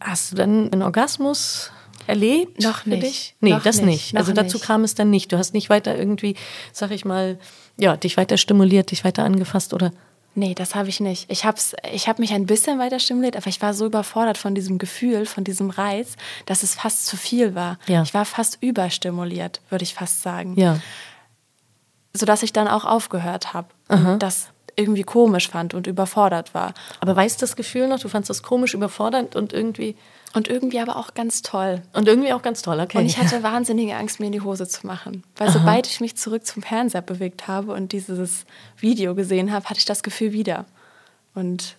[0.00, 1.70] Hast du dann einen Orgasmus
[2.06, 2.62] erlebt?
[2.62, 3.36] Noch nicht.
[3.40, 3.86] Nee, noch das nicht.
[3.86, 4.16] nicht.
[4.16, 4.66] Also dazu nicht.
[4.66, 5.30] kam es dann nicht.
[5.30, 6.34] Du hast nicht weiter irgendwie,
[6.72, 7.38] sag ich mal,
[7.78, 9.92] ja, dich weiter stimuliert, dich weiter angefasst oder
[10.38, 11.28] Nee, das habe ich nicht.
[11.32, 11.58] Ich habe
[11.90, 15.26] ich hab mich ein bisschen weiter stimuliert, aber ich war so überfordert von diesem Gefühl,
[15.26, 16.14] von diesem Reiz,
[16.46, 17.76] dass es fast zu viel war.
[17.88, 18.02] Ja.
[18.02, 20.54] Ich war fast überstimuliert, würde ich fast sagen.
[20.56, 20.78] Ja.
[22.12, 23.68] Sodass ich dann auch aufgehört habe.
[24.20, 26.72] Das irgendwie komisch fand und überfordert war.
[27.00, 27.98] Aber weißt du das Gefühl noch?
[27.98, 29.96] Du fandest das komisch, überfordernd und irgendwie.
[30.34, 31.82] Und irgendwie aber auch ganz toll.
[31.94, 32.98] Und irgendwie auch ganz toll, okay.
[32.98, 35.24] Und ich hatte wahnsinnige Angst, mir in die Hose zu machen.
[35.36, 35.58] Weil Aha.
[35.58, 38.44] sobald ich mich zurück zum Fernseher bewegt habe und dieses
[38.76, 40.64] Video gesehen habe, hatte ich das Gefühl wieder.
[41.34, 41.76] Und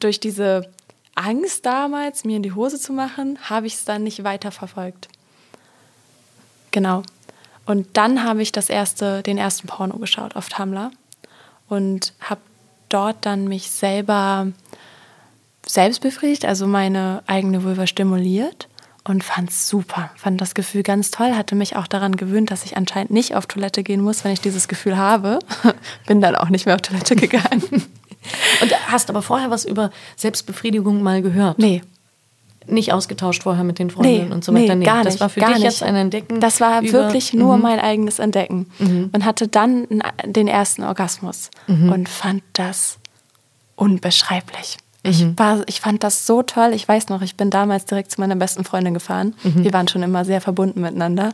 [0.00, 0.70] durch diese
[1.14, 5.08] Angst damals, mir in die Hose zu machen, habe ich es dann nicht weiter verfolgt.
[6.72, 7.02] Genau.
[7.64, 10.90] Und dann habe ich das erste, den ersten Porno geschaut auf Tumblr
[11.68, 12.40] und habe
[12.88, 14.48] dort dann mich selber
[15.66, 18.68] selbst befriedigt, also meine eigene Vulva stimuliert
[19.04, 20.10] und fand es super.
[20.16, 23.46] Fand das Gefühl ganz toll, hatte mich auch daran gewöhnt, dass ich anscheinend nicht auf
[23.46, 25.38] Toilette gehen muss, wenn ich dieses Gefühl habe.
[26.06, 27.62] Bin dann auch nicht mehr auf Toilette gegangen.
[28.60, 31.58] und hast aber vorher was über Selbstbefriedigung mal gehört?
[31.58, 31.82] Nee,
[32.68, 34.74] nicht ausgetauscht vorher mit den Freundinnen nee, und so weiter.
[34.74, 35.06] Nee, gar nicht.
[35.06, 35.62] Das war für dich nicht.
[35.62, 36.40] jetzt ein Entdecken.
[36.40, 37.62] Das war wirklich nur mhm.
[37.62, 38.70] mein eigenes Entdecken.
[38.78, 39.10] Mhm.
[39.12, 39.86] Und hatte dann
[40.24, 41.92] den ersten Orgasmus mhm.
[41.92, 42.98] und fand das
[43.76, 44.76] unbeschreiblich.
[45.08, 46.70] Ich, war, ich fand das so toll.
[46.74, 49.34] Ich weiß noch, ich bin damals direkt zu meiner besten Freundin gefahren.
[49.42, 51.32] Wir waren schon immer sehr verbunden miteinander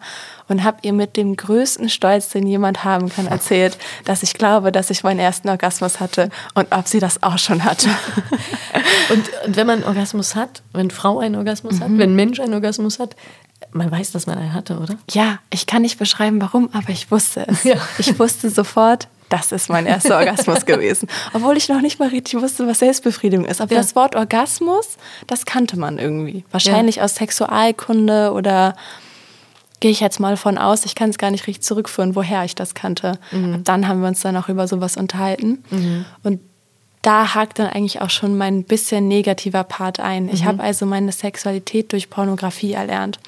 [0.49, 4.73] und habe ihr mit dem größten Stolz, den jemand haben kann, erzählt, dass ich glaube,
[4.73, 7.89] dass ich meinen ersten Orgasmus hatte und ob sie das auch schon hatte.
[9.11, 12.55] Und, und wenn man einen Orgasmus hat, wenn Frau einen Orgasmus hat, wenn Mensch einen
[12.55, 13.15] Orgasmus hat,
[13.73, 14.97] man weiß, dass man einen hatte, oder?
[15.11, 17.65] Ja, ich kann nicht beschreiben, warum, aber ich wusste es.
[17.65, 17.77] Ja.
[17.99, 21.09] Ich wusste sofort, das ist mein erster Orgasmus gewesen.
[21.33, 23.61] Obwohl ich noch nicht mal richtig wusste, was Selbstbefriedigung ist.
[23.61, 23.81] Aber Ja.
[23.81, 26.45] das Wort Orgasmus, das kannte man irgendwie.
[26.51, 28.77] Wahrscheinlich aus Sexualkunde oder
[29.81, 30.85] gehe ich jetzt mal von aus.
[30.85, 33.13] Ich kann es gar nicht richtig zurückführen, woher ich das kannte.
[33.33, 35.63] Ab dann haben wir uns dann auch über sowas unterhalten.
[36.23, 36.41] Und
[37.03, 40.29] da hakt dann eigentlich auch schon mein bisschen negativer Part ein.
[40.33, 43.19] Ich habe also meine Sexualität durch Pornografie erlernt,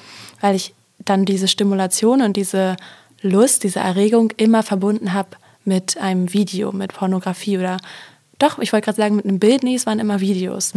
[0.41, 0.73] weil ich
[1.05, 2.75] dann diese Stimulation und diese
[3.21, 5.29] Lust, diese Erregung immer verbunden habe
[5.67, 7.77] mit einem Video, mit Pornografie oder
[8.39, 10.73] doch, ich wollte gerade sagen, mit einem Bild, nee, es waren immer Videos.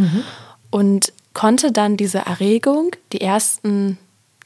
[0.69, 3.97] Und konnte dann diese Erregung, die ersten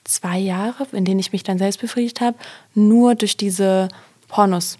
[0.03, 2.37] zwei Jahre, in denen ich mich dann selbst befriedigt habe,
[2.73, 3.87] nur durch diese
[4.27, 4.77] Pornos.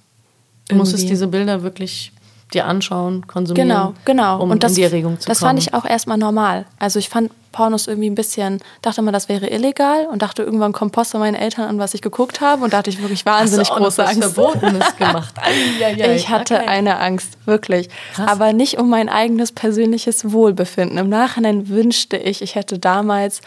[0.68, 2.12] Du musstest diese Bilder wirklich
[2.54, 4.42] dir anschauen, konsumieren, Genau, genau.
[4.42, 5.50] um und das, in die Erregung zu das kommen.
[5.50, 6.66] fand ich auch erstmal normal.
[6.80, 10.72] Also ich fand Pornos irgendwie ein bisschen, dachte immer, das wäre illegal und dachte irgendwann
[10.74, 13.70] kommt Post von meinen Eltern an, was ich geguckt habe und dachte ich wirklich wahnsinnig
[13.70, 14.34] Hast du auch noch große was Angst.
[14.36, 15.34] Verbotenes gemacht.
[16.16, 16.68] Ich hatte Okay.
[16.68, 17.90] eine Angst, wirklich.
[18.14, 18.30] Krass.
[18.30, 20.98] Aber nicht um mein eigenes persönliches Wohlbefinden.
[20.98, 23.42] Im Nachhinein wünschte ich, ich hätte damals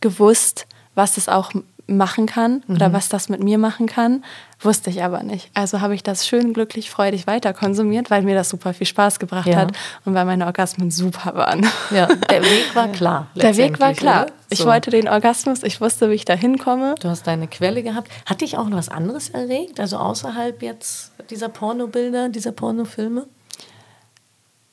[0.00, 1.50] gewusst, was es auch
[1.88, 2.76] machen kann Mhm.
[2.76, 4.22] oder was das mit mir machen kann.
[4.60, 5.50] Wusste ich aber nicht.
[5.54, 9.18] Also habe ich das schön, glücklich, freudig weiter konsumiert, weil mir das super viel Spaß
[9.18, 9.56] gebracht Ja.
[9.56, 9.72] hat
[10.04, 11.66] und weil meine Orgasmen super waren.
[11.90, 13.26] Ja, der Weg war klar.
[13.36, 14.24] Der Weg war klar.
[14.24, 14.32] oder?
[14.50, 14.66] Ich So.
[14.66, 16.94] wollte den Orgasmus, ich wusste, wie ich da hinkomme.
[17.00, 18.10] Du hast deine Quelle gehabt.
[18.26, 19.80] Hat dich auch noch was anderes erregt?
[19.80, 23.26] Also außerhalb jetzt dieser Pornobilder, dieser Pornofilme?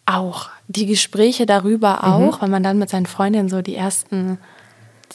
[0.06, 0.50] Auch.
[0.68, 4.38] Die Gespräche darüber auch, wenn man dann mit seinen Freundinnen so die ersten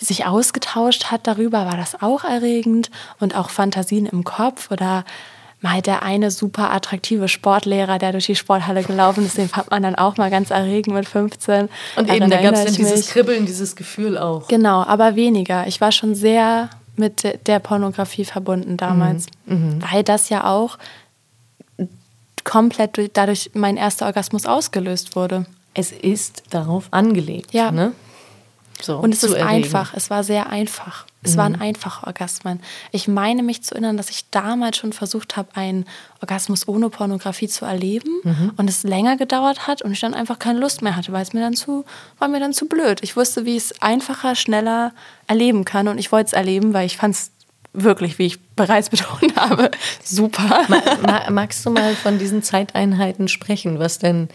[0.00, 5.04] sich ausgetauscht hat darüber, war das auch erregend und auch Fantasien im Kopf oder
[5.62, 9.82] mal der eine super attraktive Sportlehrer, der durch die Sporthalle gelaufen ist, den fand man
[9.82, 11.68] dann auch mal ganz erregend mit 15.
[11.96, 13.08] Und Daran eben, da gab es dann dieses.
[13.10, 14.48] Kribbeln, dieses Gefühl auch.
[14.48, 15.66] Genau, aber weniger.
[15.66, 20.78] Ich war schon sehr mit de- der Pornografie verbunden damals, weil das ja auch
[22.44, 25.44] komplett durch, dadurch mein erster Orgasmus ausgelöst wurde.
[25.74, 27.52] Es ist darauf angelegt.
[27.52, 27.70] Ja.
[27.70, 27.92] Ne?
[28.82, 29.48] So, Und es ist erregen.
[29.64, 31.06] einfach, es war sehr einfach.
[31.22, 32.60] Es waren einfache Orgasmen.
[32.92, 35.84] Ich meine mich zu erinnern, dass ich damals schon versucht habe, einen
[36.22, 40.58] Orgasmus ohne Pornografie zu erleben und es länger gedauert hat und ich dann einfach keine
[40.58, 41.84] Lust mehr hatte, weil es mir dann zu,
[42.18, 43.00] war mir dann zu blöd.
[43.02, 44.94] Ich wusste, wie ich es einfacher, schneller
[45.26, 47.32] erleben kann und ich wollte es erleben, weil ich fand es
[47.74, 49.70] wirklich, wie ich bereits betont habe,
[50.02, 50.64] super.
[51.02, 54.30] Ma magst du mal von diesen Zeiteinheiten sprechen, was denn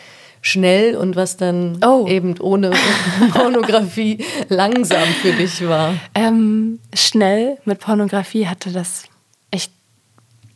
[0.45, 2.05] schnell und was dann Oh.
[2.07, 2.71] eben ohne
[3.33, 5.95] Pornografie langsam für dich war?
[6.13, 9.03] Ähm, schnell mit Pornografie hatte das.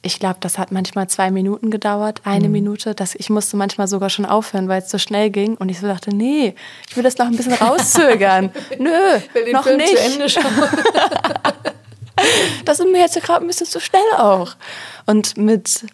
[0.02, 2.54] Ich glaube, das hat manchmal zwei Minuten gedauert, eine Mhm.
[2.54, 2.95] Minute.
[2.95, 5.56] Das, ich musste manchmal sogar schon aufhören, weil es so schnell ging.
[5.58, 6.56] Und ich so dachte, nee,
[6.89, 8.49] ich will das noch ein bisschen rauszögern.
[8.78, 8.91] Nö,
[9.52, 9.97] noch nicht.
[9.97, 10.43] zu Ende schauen.
[12.65, 14.56] Das ist mir jetzt gerade ein bisschen zu schnell auch.
[15.06, 15.86] Und mit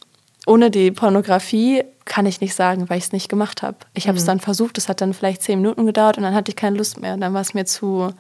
[0.45, 3.77] ohne die Pornografie kann ich nicht sagen, weil ich es nicht gemacht habe.
[3.93, 6.51] Ich habe es dann versucht, es hat dann vielleicht zehn Minuten gedauert und dann hatte
[6.51, 7.15] ich keine Lust mehr.
[7.15, 8.13] Und dann war es mir zu,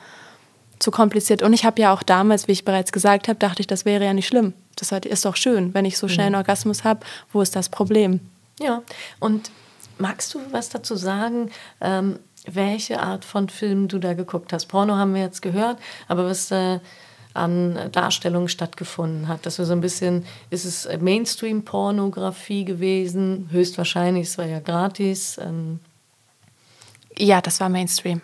[0.79, 1.43] zu kompliziert.
[1.43, 4.03] Und ich habe ja auch damals, wie ich bereits gesagt habe, dachte ich, das wäre
[4.03, 4.53] ja nicht schlimm.
[4.75, 7.01] Das ist doch schön, wenn ich so schnell einen Orgasmus habe.
[7.31, 8.19] Wo ist das Problem?
[8.59, 8.81] Ja,
[9.19, 9.51] und
[9.99, 14.65] magst du was dazu sagen, ähm, welche Art von Film du da geguckt hast?
[14.65, 16.81] Porno haben wir jetzt gehört, aber was da
[17.35, 23.49] an Darstellungen stattgefunden hat, dass wir so ein bisschen, ist es Mainstream-Pornografie gewesen?
[23.51, 25.37] Höchstwahrscheinlich, es war ja gratis.
[25.37, 25.79] Ähm,
[27.17, 28.21] Ja, das war Mainstream.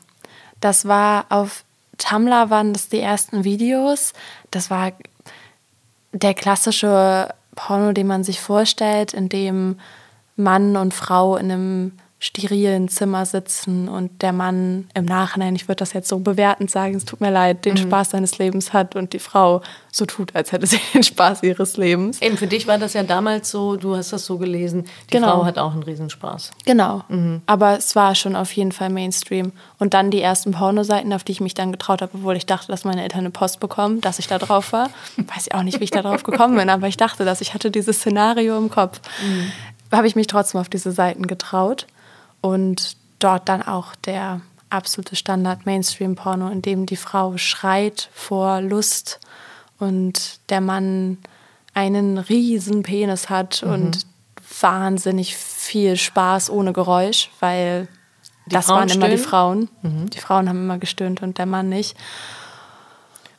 [0.60, 1.63] Das war auf
[1.97, 4.13] Tumblr waren das die ersten Videos.
[4.50, 4.91] Das war
[6.13, 9.80] der klassische Porno, den man sich vorstellt, in dem
[10.36, 11.91] Mann und Frau in einem
[12.23, 16.93] sterilen Zimmer sitzen und der Mann im Nachhinein, ich würde das jetzt so bewertend sagen,
[16.93, 20.51] es tut mir leid, den Spaß seines Lebens hat und die Frau so tut, als
[20.51, 22.21] hätte sie den Spaß ihres Lebens.
[22.21, 25.31] eben für dich war das ja damals so, du hast das so gelesen, die Genau.
[25.31, 26.51] Frau hat auch einen Riesenspaß.
[26.63, 27.03] Genau.
[27.47, 29.51] Aber es war schon auf jeden Fall Mainstream.
[29.79, 32.67] Und dann die ersten Pornoseiten, auf die ich mich dann getraut habe, obwohl ich dachte,
[32.67, 34.91] dass meine Eltern eine Post bekommen, dass ich da drauf war.
[35.17, 37.41] Weiß ich auch nicht, wie ich da drauf gekommen bin, aber ich dachte das.
[37.41, 39.01] Ich hatte dieses Szenario im Kopf.
[39.91, 41.88] Habe ich mich trotzdem auf diese Seiten getraut.
[42.41, 49.19] Und dort dann auch der absolute Standard Mainstream-Porno, in dem die Frau schreit vor Lust
[49.80, 51.17] und der Mann
[51.73, 54.06] einen riesen Penis hat und
[54.60, 57.88] wahnsinnig viel Spaß ohne Geräusch, weil
[58.47, 59.30] das Frauen waren immer die stöhnen?
[59.30, 59.69] Frauen.
[60.13, 61.95] Die Frauen haben immer gestöhnt und der Mann nicht.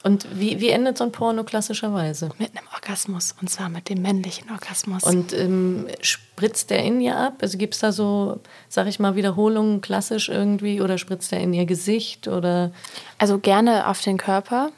[0.03, 2.31] Und wie, wie endet so ein Porno klassischerweise?
[2.39, 5.05] Mit einem Orgasmus und zwar mit dem männlichen Orgasmus.
[5.05, 7.35] Und ähm, spritzt der in ihr ab?
[7.41, 11.53] Also gibt es da so, sag ich mal, Wiederholungen klassisch irgendwie oder spritzt der in
[11.55, 12.73] ihr Gesicht oder
[13.19, 14.71] also gerne auf den Körper.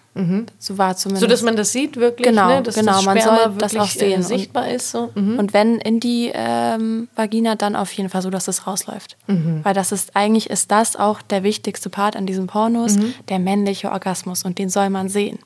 [0.61, 1.23] So war zumindest.
[1.23, 2.63] so, dass man das sieht wirklich, Genau, ne?
[2.63, 5.11] dass genau, das man soll das auch sehen äh, und- sichtbar ist so.
[5.17, 5.39] Mhm.
[5.41, 9.17] Und wenn in die ähm, Vagina, dann auf jeden Fall so, dass es rausläuft.
[9.27, 12.97] Weil das ist, eigentlich ist das auch der wichtigste Part an diesen Pornos,
[13.29, 14.45] der männliche Orgasmus.
[14.45, 15.39] Und den soll man sehen.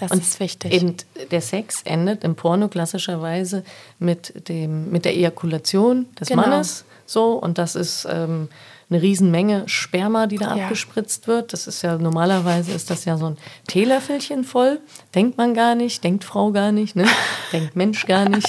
[0.00, 0.72] Das ist wichtig.
[0.72, 0.94] Eben
[1.30, 3.62] der Sex endet im Porno klassischerweise
[3.98, 6.42] mit, dem, mit der Ejakulation des Genau.
[6.42, 6.84] Mannes.
[7.06, 8.48] So, und das ist ähm,
[8.90, 10.64] eine Riesenmenge Sperma, die da Ja.
[10.64, 11.52] abgespritzt wird.
[11.52, 14.80] Das ist ja normalerweise ist das ja so ein Teelöffelchen voll.
[15.14, 17.04] Denkt man gar nicht, denkt Frau gar nicht, ne?
[17.52, 18.48] denkt Mensch gar nicht.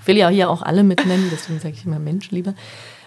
[0.00, 2.54] Ich will ja hier auch alle mit nennen, deswegen sage ich immer Mensch lieber.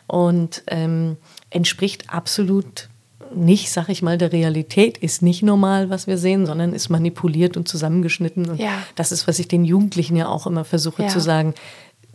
[0.07, 1.17] Und ähm,
[1.49, 2.89] entspricht absolut
[3.35, 7.57] nicht, sag ich mal, der Realität, ist nicht normal, was wir sehen, sondern ist manipuliert
[7.57, 8.47] und zusammengeschnitten.
[8.49, 8.71] Und Ja.
[8.95, 11.07] das ist, was ich den Jugendlichen ja auch immer versuche Ja.
[11.07, 11.55] zu sagen.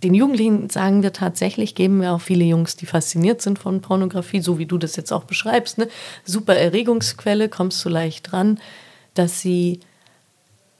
[0.03, 4.41] Den Jugendlichen sagen wir tatsächlich, geben wir auch viele Jungs, die fasziniert sind von Pornografie,
[4.41, 5.79] so wie du das jetzt auch beschreibst.
[5.79, 5.89] Ne?
[6.25, 8.61] Super Erregungsquelle, kommst du leicht dran,
[9.15, 9.81] dass sie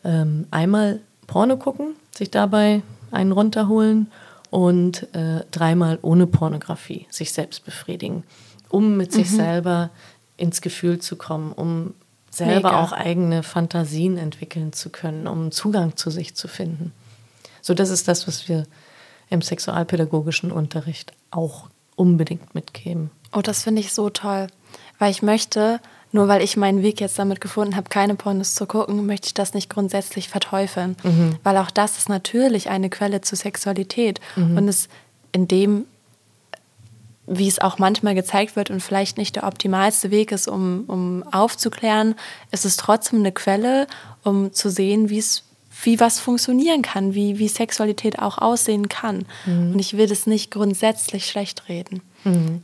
[0.05, 4.11] ähm, einmal Porno gucken, sich dabei einen runterholen
[4.51, 8.23] und äh, dreimal ohne Pornografie sich selbst befriedigen,
[8.69, 9.91] um mit sich selber
[10.37, 11.95] ins Gefühl zu kommen, um
[12.31, 12.83] selber Mega.
[12.83, 16.93] auch eigene Fantasien entwickeln zu können, um Zugang zu sich zu finden.
[17.61, 18.65] So, das ist das, was wir
[19.31, 23.11] im sexualpädagogischen Unterricht auch unbedingt mitgeben.
[23.33, 24.47] Oh, das finde ich so toll.
[24.99, 25.81] Weil ich möchte,
[26.13, 29.35] nur weil ich meinen Weg jetzt damit gefunden habe, keine Pornos zu gucken, möchte ich
[29.35, 30.97] das nicht grundsätzlich verteufeln.
[31.43, 34.21] Weil auch das ist natürlich eine Quelle zur Sexualität.
[34.57, 34.89] Und es
[35.33, 35.85] in dem,
[37.27, 41.23] wie es auch manchmal gezeigt wird und vielleicht nicht der optimalste Weg ist, um, um
[41.31, 42.15] aufzuklären,
[42.51, 43.87] ist es trotzdem eine Quelle,
[44.25, 45.45] um zu sehen, wie es
[45.83, 49.27] wie was funktionieren kann, wie, wie Sexualität auch aussehen kann.
[49.73, 52.03] Und ich will das nicht grundsätzlich schlecht reden.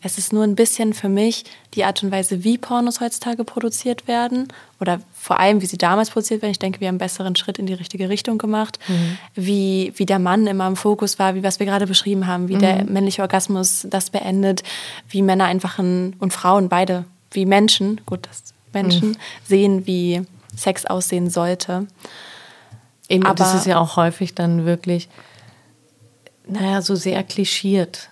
[0.02, 4.08] Es ist nur ein bisschen für mich die Art und Weise, wie Pornos heutzutage produziert
[4.08, 4.48] werden
[4.80, 6.50] oder vor allem, wie sie damals produziert werden.
[6.50, 8.78] Ich denke, wir haben einen besseren Schritt in die richtige Richtung gemacht.
[9.34, 12.56] Wie, wie der Mann immer im Fokus war, wie was wir gerade beschrieben haben, wie
[12.56, 14.64] der männliche Orgasmus das beendet,
[15.08, 20.22] wie Männer einfach ein, und Frauen beide, wie Menschen, gut, das Menschen sehen, wie
[20.56, 21.86] Sex aussehen sollte.
[23.14, 25.08] Eben, und das Aber- ist ja auch häufig dann wirklich,
[26.46, 28.10] naja, so sehr klischiert,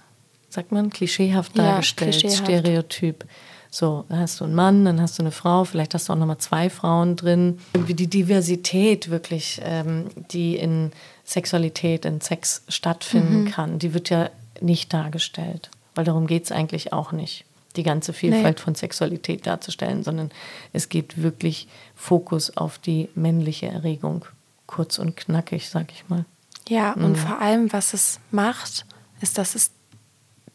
[0.49, 2.45] sagt man, klischeehaft Ja, dargestellt, klischeehaft.
[2.45, 3.25] Stereotyp.
[3.71, 6.19] So, dann hast du einen Mann, dann hast du eine Frau, vielleicht hast du auch
[6.19, 7.59] nochmal zwei Frauen drin.
[7.73, 10.93] Irgendwie die Diversität wirklich, ähm, die in
[11.25, 13.51] Sexualität, in Sex stattfinden Mhm.
[13.51, 14.29] kann, die wird ja
[14.61, 15.71] nicht dargestellt.
[15.95, 17.45] Weil darum geht es eigentlich auch nicht,
[17.77, 20.31] die ganze Vielfalt von Sexualität darzustellen, sondern
[20.75, 24.27] es geht wirklich Fokus auf die männliche Erregung.
[24.67, 26.25] Kurz und knackig, sag ich mal.
[26.69, 28.87] Ja, und vor allem, was es macht,
[29.21, 29.73] ist, dass es,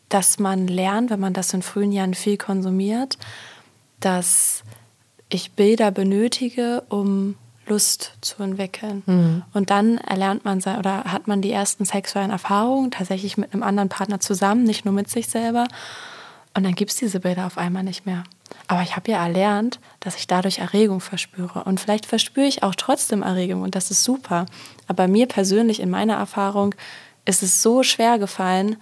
[0.10, 3.18] dass man lernt, wenn man das in frühen Jahren viel konsumiert,
[4.00, 4.64] dass
[5.30, 7.36] ich Bilder benötige, um
[7.68, 9.44] Lust zu entwickeln.
[9.54, 13.90] Und dann erlernt man oder hat man die ersten sexuellen Erfahrungen tatsächlich mit einem anderen
[13.90, 15.68] Partner zusammen, nicht nur mit sich selber.
[16.58, 18.24] Und dann gibt es diese Bilder auf einmal nicht mehr.
[18.68, 21.64] Aber ich habe ja erlernt, dass ich dadurch Erregung verspüre.
[21.66, 24.48] Und vielleicht verspüre ich auch trotzdem Erregung und das ist super.
[24.88, 26.74] Aber mir persönlich in meiner Erfahrung
[27.26, 28.78] ist es so schwer gefallen,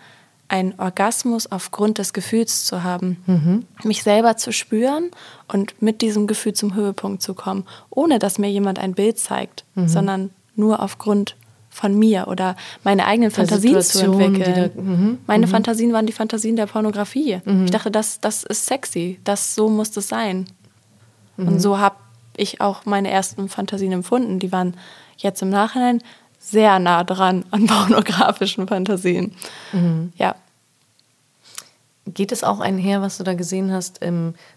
[0.47, 5.11] einen Orgasmus aufgrund des Gefühls zu haben, mich selber zu spüren
[5.49, 9.65] und mit diesem Gefühl zum Höhepunkt zu kommen, ohne dass mir jemand ein Bild zeigt,
[9.85, 11.35] sondern nur aufgrund
[11.75, 14.71] von mir oder meine eigenen Fantasien zu Situation, die entwickeln.
[14.75, 17.39] da- mhm, Meine Fantasien waren die Fantasien der Pornografie.
[17.65, 20.47] Ich dachte, das, das ist sexy, das so muss das sein.
[21.37, 21.97] Und so habe
[22.37, 24.39] ich auch meine ersten Fantasien empfunden.
[24.39, 24.75] Die waren
[25.17, 26.01] jetzt im Nachhinein
[26.39, 29.33] sehr nah dran an pornografischen Fantasien.
[30.17, 30.35] Ja.
[32.07, 33.99] Geht es auch einher, was du da gesehen hast,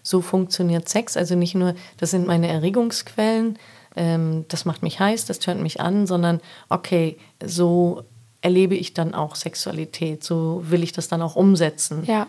[0.03, 1.17] so funktioniert Sex?
[1.17, 3.57] Also nicht nur, das sind meine Erregungsquellen,
[3.95, 8.03] ähm, das macht mich heiß, das tönt mich an, sondern okay, so
[8.41, 12.03] erlebe ich dann auch Sexualität, so will ich das dann auch umsetzen.
[12.05, 12.27] Ja,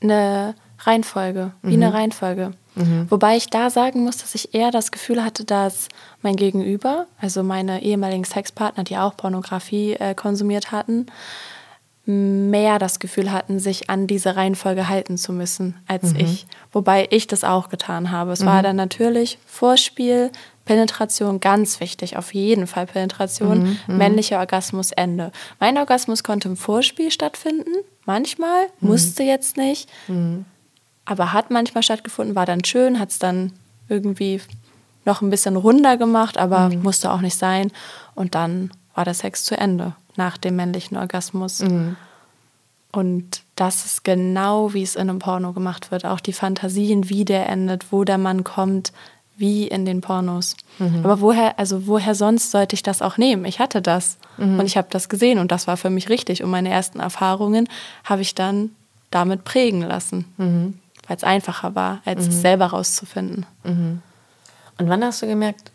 [0.00, 2.52] eine Reihenfolge, wie eine Reihenfolge.
[3.08, 5.88] Wobei ich da sagen muss, dass ich eher das Gefühl hatte, dass
[6.22, 11.06] mein Gegenüber, also meine ehemaligen Sexpartner, die auch Pornografie äh, konsumiert hatten,
[12.04, 16.46] mehr das Gefühl hatten, sich an diese Reihenfolge halten zu müssen als ich.
[16.72, 18.32] Wobei ich das auch getan habe.
[18.32, 20.30] Es war dann natürlich Vorspiel,
[20.64, 25.30] Penetration, ganz wichtig, auf jeden Fall Penetration, männlicher Orgasmus, Ende.
[25.60, 27.70] Mein Orgasmus konnte im Vorspiel stattfinden,
[28.06, 29.90] manchmal, musste jetzt nicht.
[31.04, 33.52] aber hat manchmal stattgefunden, war dann schön, hat es dann
[33.88, 34.40] irgendwie
[35.04, 36.82] noch ein bisschen runder gemacht, aber mhm.
[36.82, 37.70] musste auch nicht sein.
[38.14, 41.60] Und dann war der Sex zu Ende nach dem männlichen Orgasmus.
[41.60, 41.96] Mhm.
[42.92, 46.04] Und das ist genau, wie es in einem Porno gemacht wird.
[46.04, 48.92] Auch die Fantasien, wie der endet, wo der Mann kommt,
[49.36, 50.56] wie in den Pornos.
[50.78, 51.00] Mhm.
[51.02, 53.44] Aber woher, also woher sonst sollte ich das auch nehmen?
[53.44, 54.60] Ich hatte das mhm.
[54.60, 56.42] und ich habe das gesehen und das war für mich richtig.
[56.42, 57.68] Und meine ersten Erfahrungen
[58.04, 58.70] habe ich dann
[59.10, 60.78] damit prägen lassen, mhm.
[61.06, 62.40] weil es einfacher war, als es mhm.
[62.40, 63.46] selber rauszufinden.
[63.64, 64.02] Mhm.
[64.78, 65.70] Und wann hast du gemerkt,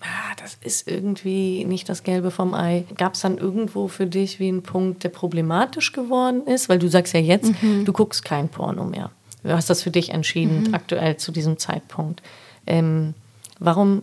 [0.00, 2.84] ah, das ist irgendwie nicht das Gelbe vom Ei.
[2.96, 6.68] Gab es dann irgendwo für dich wie einen Punkt, der problematisch geworden ist?
[6.68, 7.84] Weil du sagst ja jetzt, mhm.
[7.84, 9.10] du guckst kein Porno mehr.
[9.42, 12.22] Du hast das für dich entschieden, aktuell zu diesem Zeitpunkt.
[12.68, 13.14] Ähm,
[13.58, 14.02] warum,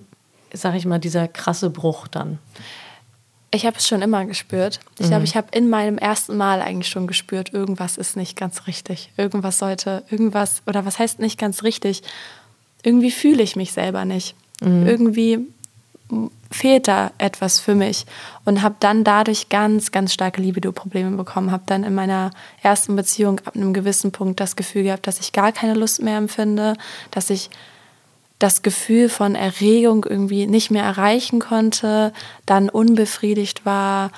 [0.51, 2.39] sage ich mal, dieser krasse Bruch dann?
[3.51, 4.82] Ich habe es schon immer gespürt.
[4.99, 5.25] Ich glaube, mhm.
[5.25, 9.12] ich habe in meinem ersten Mal eigentlich schon gespürt, irgendwas ist nicht ganz richtig.
[9.15, 12.04] Irgendwas sollte, irgendwas, oder was heißt nicht ganz richtig?
[12.84, 14.36] Irgendwie fühle ich mich selber nicht.
[14.62, 14.88] Mhm.
[14.88, 15.39] Irgendwie
[16.51, 18.06] fehlt da etwas für mich
[18.45, 21.51] und habe dann dadurch ganz, ganz starke Libido-Probleme bekommen.
[21.51, 25.32] Habe dann in meiner ersten Beziehung ab einem gewissen Punkt das Gefühl gehabt, dass ich
[25.32, 26.75] gar keine Lust mehr empfinde,
[27.12, 27.49] dass ich
[28.45, 32.13] das Gefühl von Erregung irgendwie nicht mehr erreichen konnte,
[32.45, 34.12] dann unbefriedigt war,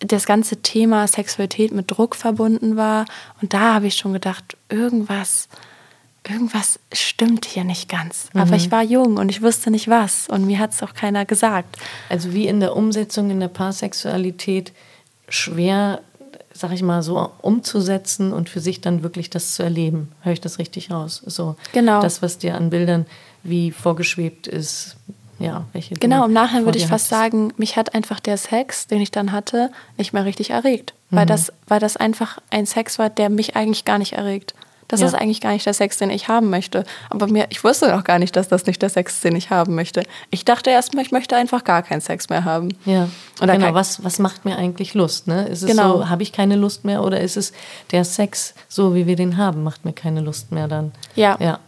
[0.00, 3.04] das ganze Thema Sexualität mit Druck verbunden war.
[3.40, 5.48] Und da habe ich schon gedacht, irgendwas
[6.28, 8.28] irgendwas stimmt hier nicht ganz.
[8.34, 8.40] Mhm.
[8.40, 11.24] Aber ich war jung und ich wusste nicht was und mir hat es auch keiner
[11.24, 11.76] gesagt.
[12.08, 14.72] Also wie in der Umsetzung in der Paarsexualität
[15.28, 16.02] schwer,
[16.52, 20.10] sag ich mal, so umzusetzen und für sich dann wirklich das zu erleben.
[20.22, 21.22] Höre ich das richtig raus?
[21.24, 22.02] So genau.
[22.02, 23.06] das, was dir an Bildern
[23.42, 24.96] wie vorgeschwebt ist.
[25.38, 29.00] Ja, welche genau, im Nachhinein würde ich fast sagen, mich hat einfach der Sex, den
[29.00, 30.94] ich dann hatte, nicht mehr richtig erregt.
[31.10, 31.16] Mhm.
[31.16, 34.54] Weil, das, weil das einfach ein Sex war, der mich eigentlich gar nicht erregt.
[34.88, 35.06] Das ja.
[35.06, 36.84] ist eigentlich gar nicht der Sex, den ich haben möchte.
[37.10, 39.50] Aber mir, ich wusste auch gar nicht, dass das nicht der Sex ist, den ich
[39.50, 40.02] haben möchte.
[40.30, 42.70] Ich dachte erstmal, ich möchte einfach gar keinen Sex mehr haben.
[42.86, 43.08] Ja.
[43.42, 45.26] Oder genau, was, was macht mir eigentlich Lust?
[45.26, 45.46] Ne?
[45.46, 45.98] Ist es genau.
[45.98, 47.52] so, habe ich keine Lust mehr oder ist es
[47.92, 50.92] der Sex, so wie wir den haben, macht mir keine Lust mehr dann?
[51.14, 51.36] Ja.
[51.38, 51.60] ja.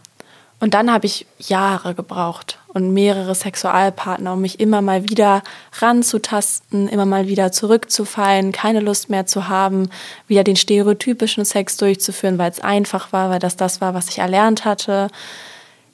[0.61, 5.41] Und dann habe ich Jahre gebraucht und mehrere Sexualpartner, um mich immer mal wieder
[5.79, 9.89] ranzutasten, immer mal wieder zurückzufallen, keine Lust mehr zu haben,
[10.27, 14.19] wieder den stereotypischen Sex durchzuführen, weil es einfach war, weil das das war, was ich
[14.19, 15.07] erlernt hatte.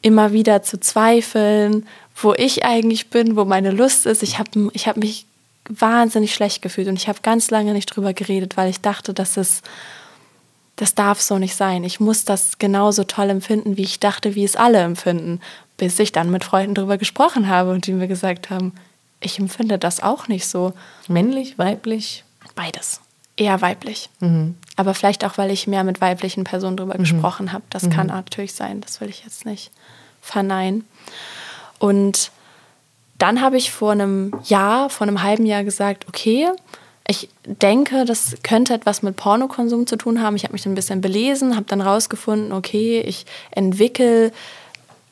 [0.02, 4.22] Immer wieder zu zweifeln, wo ich eigentlich bin, wo meine Lust ist.
[4.22, 5.28] Ich habe ich hab mich
[5.70, 9.38] wahnsinnig schlecht gefühlt und ich habe ganz lange nicht drüber geredet, weil ich dachte, dass
[9.38, 9.62] es
[10.78, 11.84] das darf so nicht sein.
[11.84, 15.42] Ich muss das genauso toll empfinden, wie ich dachte, wie es alle empfinden.
[15.76, 18.74] Bis ich dann mit Freunden darüber gesprochen habe und die mir gesagt haben,
[19.20, 20.74] ich empfinde das auch nicht so.
[21.08, 22.24] Männlich, weiblich?
[22.56, 23.02] Beides.
[23.36, 24.10] Eher weiblich.
[24.20, 24.56] Mhm.
[24.76, 27.00] Aber vielleicht auch, weil ich mehr mit weiblichen Personen darüber mhm.
[27.00, 27.64] gesprochen habe.
[27.72, 27.90] Das mhm.
[27.90, 28.82] kann natürlich sein.
[28.82, 29.72] Das will ich jetzt nicht
[30.22, 30.86] verneinen.
[31.80, 32.32] Und
[33.18, 36.48] dann habe ich vor einem Jahr, vor einem halben Jahr gesagt, okay,
[37.08, 40.36] ich denke, das könnte etwas mit Pornokonsum zu tun haben.
[40.36, 44.34] Ich habe mich dann ein bisschen belesen, habe dann rausgefunden, okay, ich entwickle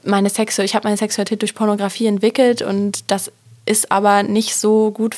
[0.03, 3.31] meine Sexualität, ich habe meine Sexualität durch Pornografie entwickelt und das
[3.65, 5.15] ist aber nicht so gut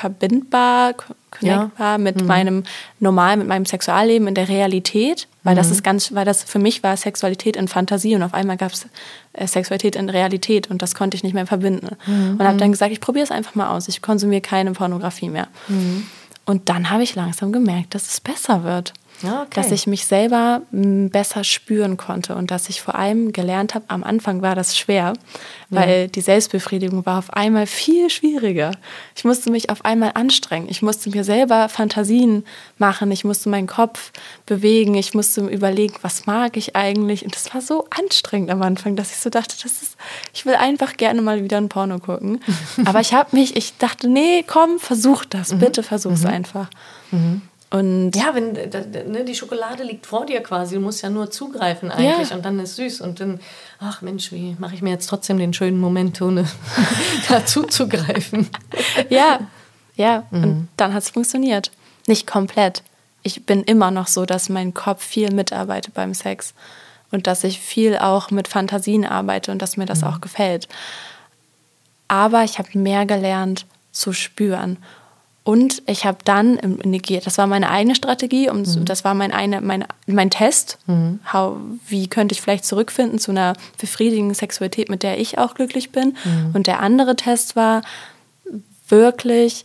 [0.00, 0.94] verbindbar,
[1.30, 1.98] connectbar ja.
[1.98, 2.26] mit mhm.
[2.26, 2.62] meinem
[3.00, 5.58] normal, mit meinem Sexualleben in der Realität, weil mhm.
[5.58, 8.72] das ist ganz, weil das für mich war Sexualität in Fantasie und auf einmal gab
[8.72, 8.86] es
[9.34, 11.96] äh, Sexualität in Realität und das konnte ich nicht mehr verbinden.
[12.06, 12.36] Mhm.
[12.38, 15.48] Und habe dann gesagt, ich probiere es einfach mal aus, ich konsumiere keine Pornografie mehr.
[15.68, 16.06] Mhm.
[16.46, 18.94] Und dann habe ich langsam gemerkt, dass es besser wird.
[19.22, 19.46] Okay.
[19.54, 24.02] Dass ich mich selber besser spüren konnte und dass ich vor allem gelernt habe, am
[24.02, 25.12] Anfang war das schwer,
[25.68, 26.06] weil ja.
[26.06, 28.72] die Selbstbefriedigung war auf einmal viel schwieriger.
[29.14, 30.68] Ich musste mich auf einmal anstrengen.
[30.70, 32.44] Ich musste mir selber Fantasien
[32.78, 33.10] machen.
[33.10, 34.12] Ich musste meinen Kopf
[34.46, 34.94] bewegen.
[34.94, 37.24] Ich musste überlegen, was mag ich eigentlich.
[37.24, 39.96] Und das war so anstrengend am Anfang, dass ich so dachte, das ist,
[40.32, 42.40] ich will einfach gerne mal wieder ein Porno gucken.
[42.86, 45.52] Aber ich habe mich, ich dachte, nee, komm, versuch das.
[45.52, 45.58] Mhm.
[45.58, 46.30] Bitte versuch es mhm.
[46.30, 46.70] einfach.
[47.10, 47.42] Mhm.
[47.72, 48.52] Und ja, wenn
[49.12, 52.36] ne, die Schokolade liegt vor dir quasi, du musst ja nur zugreifen eigentlich ja.
[52.36, 53.38] und dann ist süß und dann,
[53.78, 56.46] ach Mensch, wie mache ich mir jetzt trotzdem den schönen Moment, ohne
[57.28, 58.48] dazu zu greifen.
[59.08, 59.38] Ja,
[59.94, 60.42] ja, mhm.
[60.42, 61.70] und dann hat es funktioniert.
[62.08, 62.82] Nicht komplett.
[63.22, 66.54] Ich bin immer noch so, dass mein Kopf viel mitarbeitet beim Sex
[67.12, 70.08] und dass ich viel auch mit Fantasien arbeite und dass mir das mhm.
[70.08, 70.68] auch gefällt.
[72.08, 74.78] Aber ich habe mehr gelernt zu spüren
[75.42, 78.84] und ich habe dann negiert, das war meine eigene Strategie und mhm.
[78.84, 81.20] das war mein, eine, mein, mein Test, mhm.
[81.32, 81.56] how,
[81.88, 86.16] wie könnte ich vielleicht zurückfinden zu einer befriedigenden Sexualität, mit der ich auch glücklich bin.
[86.24, 86.50] Mhm.
[86.52, 87.82] Und der andere Test war
[88.88, 89.64] wirklich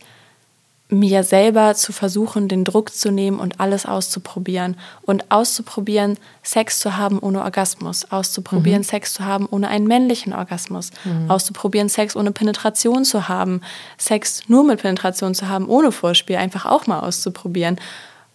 [0.88, 4.76] mir selber zu versuchen, den Druck zu nehmen und alles auszuprobieren.
[5.02, 8.10] Und auszuprobieren, Sex zu haben ohne Orgasmus.
[8.12, 8.84] Auszuprobieren, mhm.
[8.84, 10.90] Sex zu haben ohne einen männlichen Orgasmus.
[11.04, 11.28] Mhm.
[11.28, 13.62] Auszuprobieren, Sex ohne Penetration zu haben.
[13.98, 16.36] Sex nur mit Penetration zu haben, ohne Vorspiel.
[16.36, 17.78] Einfach auch mal auszuprobieren.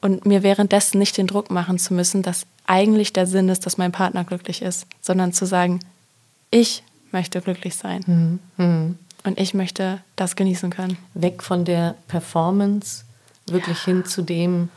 [0.02, 3.78] Und mir währenddessen nicht den Druck machen zu müssen, dass eigentlich der Sinn ist, dass
[3.78, 5.80] mein Partner glücklich ist, sondern zu sagen,
[6.49, 8.39] ich möchte glücklich sein.
[8.58, 8.97] Mhm.
[9.24, 10.98] Und ich möchte das genießen können.
[11.14, 13.04] Weg von der Performance,
[13.46, 13.86] wirklich ja.
[13.86, 14.70] hin zu dem,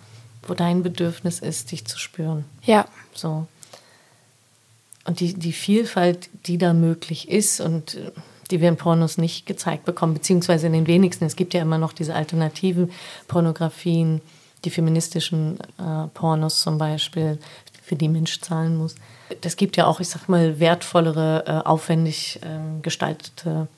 [0.42, 2.44] wo dein Bedürfnis ist, dich zu spüren.
[2.64, 2.86] Ja.
[3.14, 3.46] So.
[5.04, 8.10] Und die, die Vielfalt, die da möglich ist und äh,
[8.50, 11.24] die wir in Pornos nicht gezeigt bekommen, beziehungsweise in den wenigsten.
[11.24, 12.90] Es gibt ja immer noch diese alternativen
[13.26, 14.20] Pornografien,
[14.64, 17.38] die feministischen äh, Pornos zum Beispiel,
[17.82, 18.94] für die Mensch zahlen muss.
[19.42, 23.68] Das gibt ja auch, ich sag mal, wertvollere, äh, aufwendig äh, gestaltete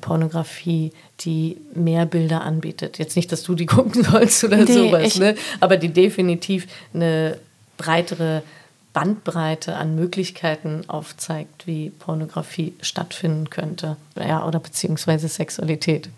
[0.00, 2.98] Pornografie, die mehr Bilder anbietet.
[2.98, 5.34] Jetzt nicht, dass du die gucken sollst oder nee, sowas, ne?
[5.60, 7.38] aber die definitiv eine
[7.76, 8.42] breitere
[8.92, 13.96] Bandbreite an Möglichkeiten aufzeigt, wie Pornografie stattfinden könnte.
[14.16, 16.08] Ja, oder beziehungsweise Sexualität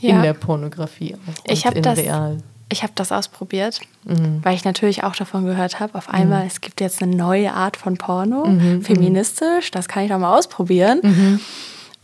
[0.00, 0.16] ja.
[0.16, 2.38] in der Pornografie ich in das, real.
[2.68, 4.40] Ich habe das ausprobiert, mhm.
[4.42, 6.48] weil ich natürlich auch davon gehört habe, auf einmal, mhm.
[6.48, 8.82] es gibt jetzt eine neue Art von Porno, mhm.
[8.82, 11.40] feministisch, das kann ich doch mal ausprobieren.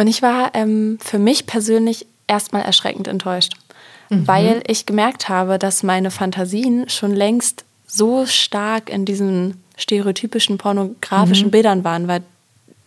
[0.03, 3.53] Und ich war ähm, für mich persönlich erstmal erschreckend enttäuscht,
[4.11, 4.27] mhm.
[4.27, 11.47] weil ich gemerkt habe, dass meine Fantasien schon längst so stark in diesen stereotypischen pornografischen
[11.47, 11.51] mhm.
[11.53, 12.23] Bildern waren, weil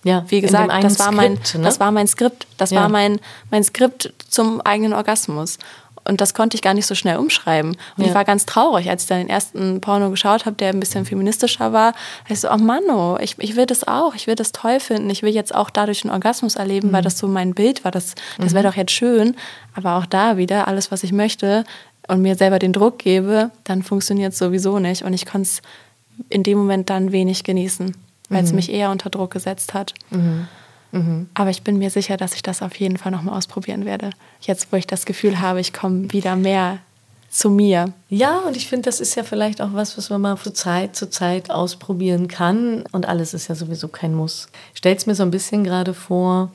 [0.03, 1.63] ja, wie gesagt, das war, mein, Skript, ne?
[1.63, 2.82] das war mein Skript, das ja.
[2.82, 5.57] war mein, mein Skript zum eigenen Orgasmus.
[6.08, 7.72] Und das konnte ich gar nicht so schnell umschreiben.
[7.72, 8.06] Und ja.
[8.08, 11.06] ich war ganz traurig, als ich dann den ersten Porno geschaut habe, der ein bisschen
[11.06, 11.93] feministischer war.
[12.30, 15.10] Ich so, oh Mann, oh, ich, ich will das auch, ich will das toll finden.
[15.10, 16.93] Ich will jetzt auch dadurch einen Orgasmus erleben, mhm.
[16.93, 17.91] weil das so mein Bild war.
[17.91, 18.72] Das, das wäre mhm.
[18.72, 19.36] doch jetzt schön.
[19.74, 21.64] Aber auch da wieder, alles, was ich möchte
[22.08, 25.03] und mir selber den Druck gebe, dann funktioniert es sowieso nicht.
[25.03, 25.62] Und ich konnte es
[26.30, 27.95] in dem Moment dann wenig genießen,
[28.30, 28.58] weil es mhm.
[28.58, 29.93] mich eher unter Druck gesetzt hat.
[30.12, 30.47] Mhm.
[30.96, 31.28] Mhm.
[31.34, 34.12] Aber ich bin mir sicher, dass ich das auf jeden Fall nochmal ausprobieren werde.
[34.39, 36.80] Jetzt, wo ich das Gefühl habe, ich komme wieder mehr
[37.30, 37.91] zu mir.
[38.10, 40.96] Ja, und ich finde, das ist ja vielleicht auch was, was man mal von Zeit
[40.96, 42.86] zu Zeit ausprobieren kann.
[42.93, 44.48] Und alles ist ja sowieso kein Muss.
[44.74, 46.52] Es mir so ein bisschen gerade vor,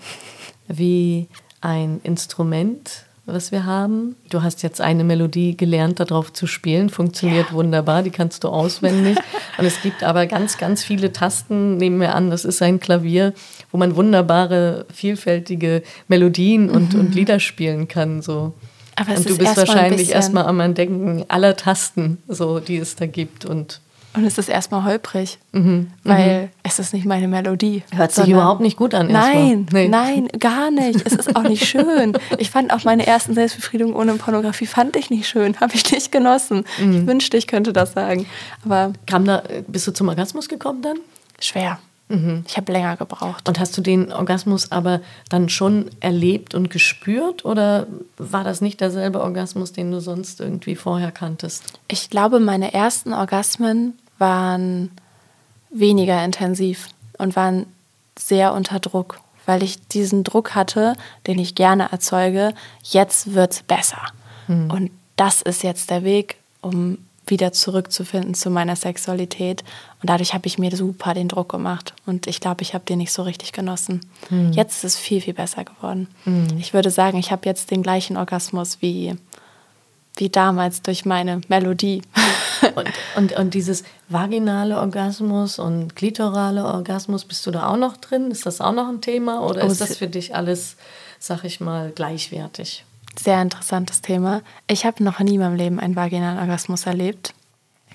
[0.68, 1.28] wie
[1.60, 4.16] ein Instrument, was wir haben.
[4.28, 7.54] Du hast jetzt eine Melodie gelernt, darauf zu spielen, funktioniert ja.
[7.54, 9.18] wunderbar, die kannst du auswendig.
[9.58, 13.34] Und es gibt aber ganz, ganz viele Tasten, nehmen wir an, das ist ein Klavier,
[13.70, 17.00] wo man wunderbare, vielfältige Melodien und, mhm.
[17.00, 18.22] und Lieder spielen kann.
[18.22, 18.54] So.
[18.96, 23.06] Aber und du bist erst wahrscheinlich erstmal am Entdecken aller Tasten, so, die es da
[23.06, 23.44] gibt.
[23.44, 23.80] Und
[24.14, 25.90] und es ist erstmal holprig, mhm.
[26.02, 26.48] weil mhm.
[26.64, 27.84] es ist nicht meine Melodie.
[27.94, 29.06] Hört sich überhaupt nicht gut an.
[29.06, 29.88] Nein, nee.
[29.88, 31.06] nein, gar nicht.
[31.06, 32.18] Es ist auch nicht schön.
[32.38, 36.10] Ich fand auch meine ersten Selbstbefriedungen ohne Pornografie fand ich nicht schön, habe ich nicht
[36.10, 36.64] genossen.
[36.80, 36.92] Mhm.
[36.92, 38.26] Ich wünschte, ich könnte das sagen.
[38.64, 40.98] Aber Kam da, bist du zum Orgasmus gekommen dann?
[41.38, 41.78] Schwer.
[42.10, 42.44] Mhm.
[42.46, 43.48] Ich habe länger gebraucht.
[43.48, 47.86] Und hast du den Orgasmus aber dann schon erlebt und gespürt oder
[48.18, 51.62] war das nicht derselbe Orgasmus, den du sonst irgendwie vorher kanntest?
[51.86, 54.90] Ich glaube, meine ersten Orgasmen waren
[55.70, 57.66] weniger intensiv und waren
[58.18, 60.94] sehr unter Druck, weil ich diesen Druck hatte,
[61.28, 64.02] den ich gerne erzeuge, jetzt wird es besser.
[64.48, 64.70] Mhm.
[64.70, 69.62] Und das ist jetzt der Weg, um wieder zurückzufinden zu meiner Sexualität.
[70.00, 71.94] Und dadurch habe ich mir super den Druck gemacht.
[72.06, 74.00] Und ich glaube, ich habe den nicht so richtig genossen.
[74.30, 74.52] Mhm.
[74.52, 76.08] Jetzt ist es viel, viel besser geworden.
[76.24, 76.48] Mhm.
[76.58, 79.14] Ich würde sagen, ich habe jetzt den gleichen Orgasmus wie,
[80.16, 82.02] wie damals durch meine Melodie.
[82.74, 88.30] Und, und, und dieses vaginale Orgasmus und klitorale Orgasmus, bist du da auch noch drin?
[88.30, 90.76] Ist das auch noch ein Thema oder ist das für dich alles,
[91.18, 92.84] sag ich mal, gleichwertig?
[93.18, 94.42] Sehr interessantes Thema.
[94.66, 97.34] Ich habe noch nie in meinem Leben einen vaginalen Orgasmus erlebt.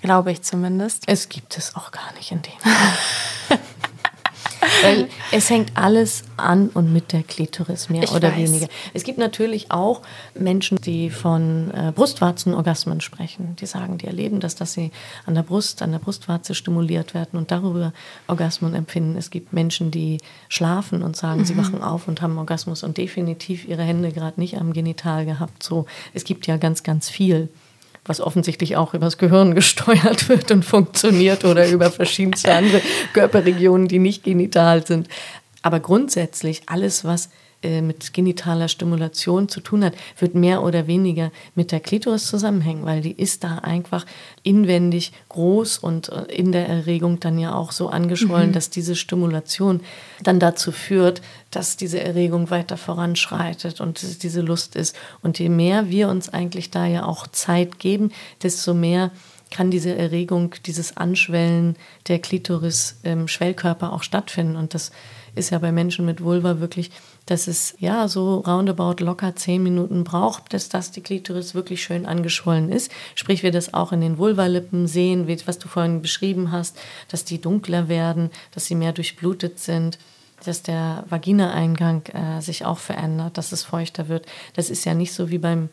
[0.01, 1.03] Glaube ich zumindest.
[1.07, 2.53] Es gibt es auch gar nicht in dem.
[4.81, 8.37] Weil es hängt alles an und mit der Klitoris, mehr ich oder weiß.
[8.37, 8.67] weniger.
[8.93, 10.01] Es gibt natürlich auch
[10.33, 13.55] Menschen, die von äh, Brustwarzenorgasmen sprechen.
[13.59, 14.91] Die sagen, die erleben das, dass sie
[15.25, 17.93] an der Brust, an der Brustwarze stimuliert werden und darüber
[18.27, 19.17] Orgasmen empfinden.
[19.17, 20.19] Es gibt Menschen, die
[20.49, 21.45] schlafen und sagen, mhm.
[21.45, 25.63] sie wachen auf und haben Orgasmus und definitiv ihre Hände gerade nicht am Genital gehabt.
[25.63, 27.49] So, es gibt ja ganz, ganz viel
[28.05, 32.81] was offensichtlich auch übers Gehirn gesteuert wird und funktioniert oder über verschiedenste andere
[33.13, 35.09] Körperregionen, die nicht genital sind.
[35.61, 37.29] Aber grundsätzlich alles, was
[37.65, 42.85] äh, mit genitaler Stimulation zu tun hat, wird mehr oder weniger mit der Klitoris zusammenhängen,
[42.85, 44.05] weil die ist da einfach
[44.43, 48.53] inwendig groß und äh, in der Erregung dann ja auch so angeschwollen, mhm.
[48.53, 49.81] dass diese Stimulation
[50.21, 54.95] dann dazu führt, dass diese Erregung weiter voranschreitet und diese Lust ist.
[55.23, 58.11] Und je mehr wir uns eigentlich da ja auch Zeit geben,
[58.43, 59.11] desto mehr
[59.51, 61.75] kann diese Erregung, dieses Anschwellen
[62.07, 64.55] der Klitoris im Schwellkörper auch stattfinden.
[64.55, 64.91] Und das
[65.35, 66.91] ist ja bei Menschen mit Vulva wirklich,
[67.25, 72.05] dass es ja so roundabout locker zehn Minuten braucht, bis das die Klitoris wirklich schön
[72.05, 72.91] angeschwollen ist.
[73.15, 76.77] Sprich, wir das auch in den Vulvalippen sehen, was du vorhin beschrieben hast,
[77.09, 79.97] dass die dunkler werden, dass sie mehr durchblutet sind
[80.43, 84.25] dass der Vaginaeingang äh, sich auch verändert, dass es feuchter wird.
[84.53, 85.69] Das ist ja nicht so wie beim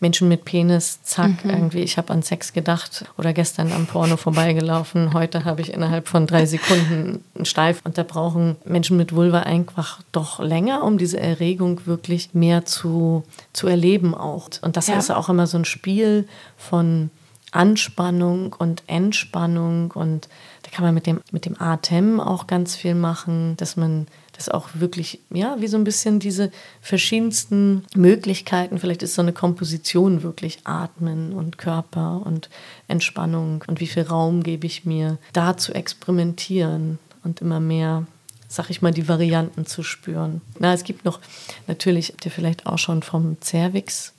[0.00, 1.50] Menschen mit Penis, zack, mhm.
[1.50, 5.12] irgendwie, ich habe an Sex gedacht oder gestern am Porno vorbeigelaufen.
[5.12, 7.80] Heute habe ich innerhalb von drei Sekunden einen Steif.
[7.84, 13.24] Und da brauchen Menschen mit Vulva einfach doch länger, um diese Erregung wirklich mehr zu,
[13.52, 14.48] zu erleben auch.
[14.62, 14.98] Und das ja.
[14.98, 16.26] ist auch immer so ein Spiel
[16.56, 17.10] von
[17.52, 20.28] Anspannung und Entspannung und
[20.62, 24.06] da kann man mit dem, mit dem Atem auch ganz viel machen, dass man
[24.40, 29.32] das auch wirklich, ja, wie so ein bisschen diese verschiedensten Möglichkeiten, vielleicht ist so eine
[29.32, 32.48] Komposition wirklich Atmen und Körper und
[32.88, 38.06] Entspannung und wie viel Raum gebe ich mir, da zu experimentieren und immer mehr
[38.52, 40.40] sag ich mal, die Varianten zu spüren.
[40.58, 41.20] Na, es gibt noch,
[41.68, 44.12] natürlich habt ihr vielleicht auch schon vom Cervix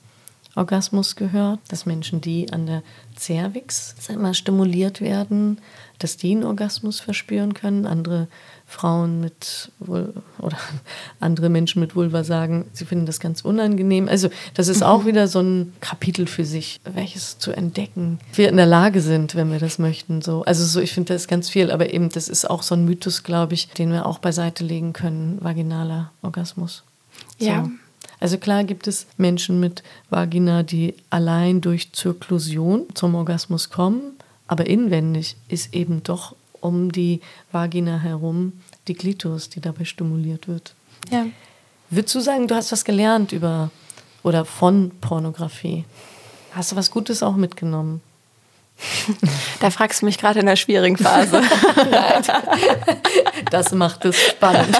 [0.54, 2.82] Orgasmus gehört, dass Menschen, die an der
[3.18, 5.58] Cervix mal, stimuliert werden,
[5.98, 7.86] dass die einen Orgasmus verspüren können.
[7.86, 8.28] Andere
[8.72, 10.56] Frauen mit oder
[11.20, 14.08] andere Menschen mit Vulva sagen, sie finden das ganz unangenehm.
[14.08, 15.06] Also das ist auch mhm.
[15.06, 19.52] wieder so ein Kapitel für sich, welches zu entdecken wir in der Lage sind, wenn
[19.52, 20.22] wir das möchten.
[20.22, 22.84] So, also so, ich finde das ganz viel, aber eben das ist auch so ein
[22.86, 26.82] Mythos, glaube ich, den wir auch beiseite legen können, vaginaler Orgasmus.
[27.38, 27.46] So.
[27.46, 27.68] Ja.
[28.20, 34.16] Also klar gibt es Menschen mit Vagina, die allein durch Zirklusion zum Orgasmus kommen,
[34.46, 38.52] aber inwendig ist eben doch um die Vagina herum
[38.88, 40.74] die Klitoris, die dabei stimuliert wird.
[41.10, 41.26] Ja.
[41.90, 43.70] Würdest du sagen, du hast was gelernt über
[44.22, 45.84] oder von Pornografie?
[46.52, 48.00] Hast du was Gutes auch mitgenommen?
[49.60, 51.40] Da fragst du mich gerade in der schwierigen Phase.
[53.50, 54.76] das macht es spannend.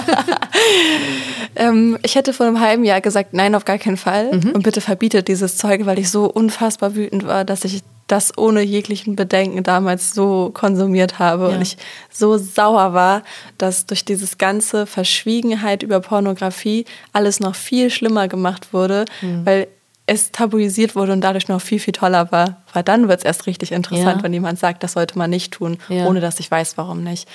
[1.55, 4.33] ähm, ich hätte vor einem halben Jahr gesagt, nein, auf gar keinen Fall.
[4.33, 4.51] Mhm.
[4.51, 8.61] Und bitte verbietet dieses Zeug, weil ich so unfassbar wütend war, dass ich das ohne
[8.61, 11.55] jeglichen Bedenken damals so konsumiert habe ja.
[11.55, 11.77] und ich
[12.11, 13.23] so sauer war,
[13.57, 19.45] dass durch dieses ganze Verschwiegenheit über Pornografie alles noch viel schlimmer gemacht wurde, mhm.
[19.45, 19.67] weil
[20.05, 22.61] es tabuisiert wurde und dadurch noch viel, viel toller war.
[22.73, 24.23] Weil dann wird es erst richtig interessant, ja.
[24.23, 26.05] wenn jemand sagt, das sollte man nicht tun, ja.
[26.05, 27.27] ohne dass ich weiß, warum nicht.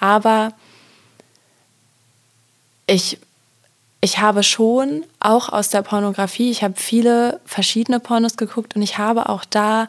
[0.00, 0.52] Aber
[2.88, 3.18] ich,
[4.00, 8.98] ich habe schon auch aus der Pornografie, ich habe viele verschiedene Pornos geguckt und ich
[8.98, 9.88] habe auch da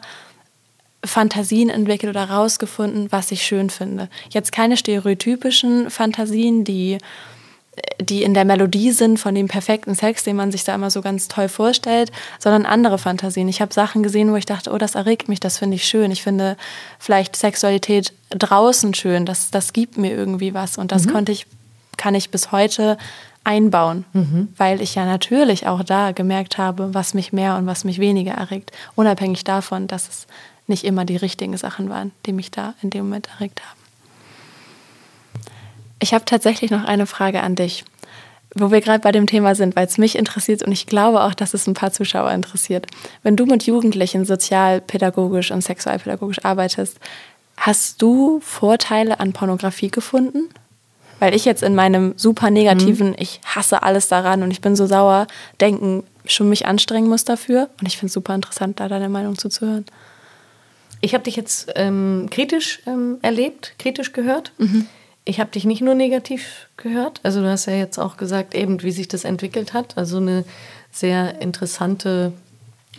[1.04, 4.08] Fantasien entwickelt oder rausgefunden, was ich schön finde.
[4.30, 6.98] Jetzt keine stereotypischen Fantasien, die
[8.00, 11.02] die in der Melodie sind von dem perfekten Sex, den man sich da immer so
[11.02, 13.48] ganz toll vorstellt, sondern andere Fantasien.
[13.48, 16.10] Ich habe Sachen gesehen, wo ich dachte, oh, das erregt mich, das finde ich schön.
[16.10, 16.56] Ich finde
[16.98, 20.78] vielleicht Sexualität draußen schön, das, das gibt mir irgendwie was.
[20.78, 21.12] Und das mhm.
[21.12, 21.46] konnte ich,
[21.96, 22.98] kann ich bis heute
[23.44, 24.48] einbauen, mhm.
[24.56, 28.32] weil ich ja natürlich auch da gemerkt habe, was mich mehr und was mich weniger
[28.32, 30.26] erregt, unabhängig davon, dass es
[30.66, 33.80] nicht immer die richtigen Sachen waren, die mich da in dem Moment erregt haben.
[36.00, 37.84] Ich habe tatsächlich noch eine Frage an dich,
[38.54, 41.34] wo wir gerade bei dem Thema sind, weil es mich interessiert und ich glaube auch,
[41.34, 42.86] dass es ein paar Zuschauer interessiert.
[43.22, 46.98] Wenn du mit Jugendlichen sozialpädagogisch und sexualpädagogisch arbeitest,
[47.56, 50.48] hast du Vorteile an Pornografie gefunden?
[51.20, 53.16] Weil ich jetzt in meinem super negativen, mhm.
[53.18, 55.28] ich hasse alles daran und ich bin so sauer,
[55.60, 57.70] denken, schon mich anstrengen muss dafür.
[57.80, 59.84] Und ich finde es super interessant, da deine Meinung zuzuhören.
[61.00, 64.52] Ich habe dich jetzt ähm, kritisch ähm, erlebt, kritisch gehört.
[64.58, 64.88] Mhm
[65.24, 67.20] ich habe dich nicht nur negativ gehört.
[67.22, 69.96] Also du hast ja jetzt auch gesagt, eben wie sich das entwickelt hat.
[69.96, 70.44] Also eine
[70.90, 72.32] sehr interessante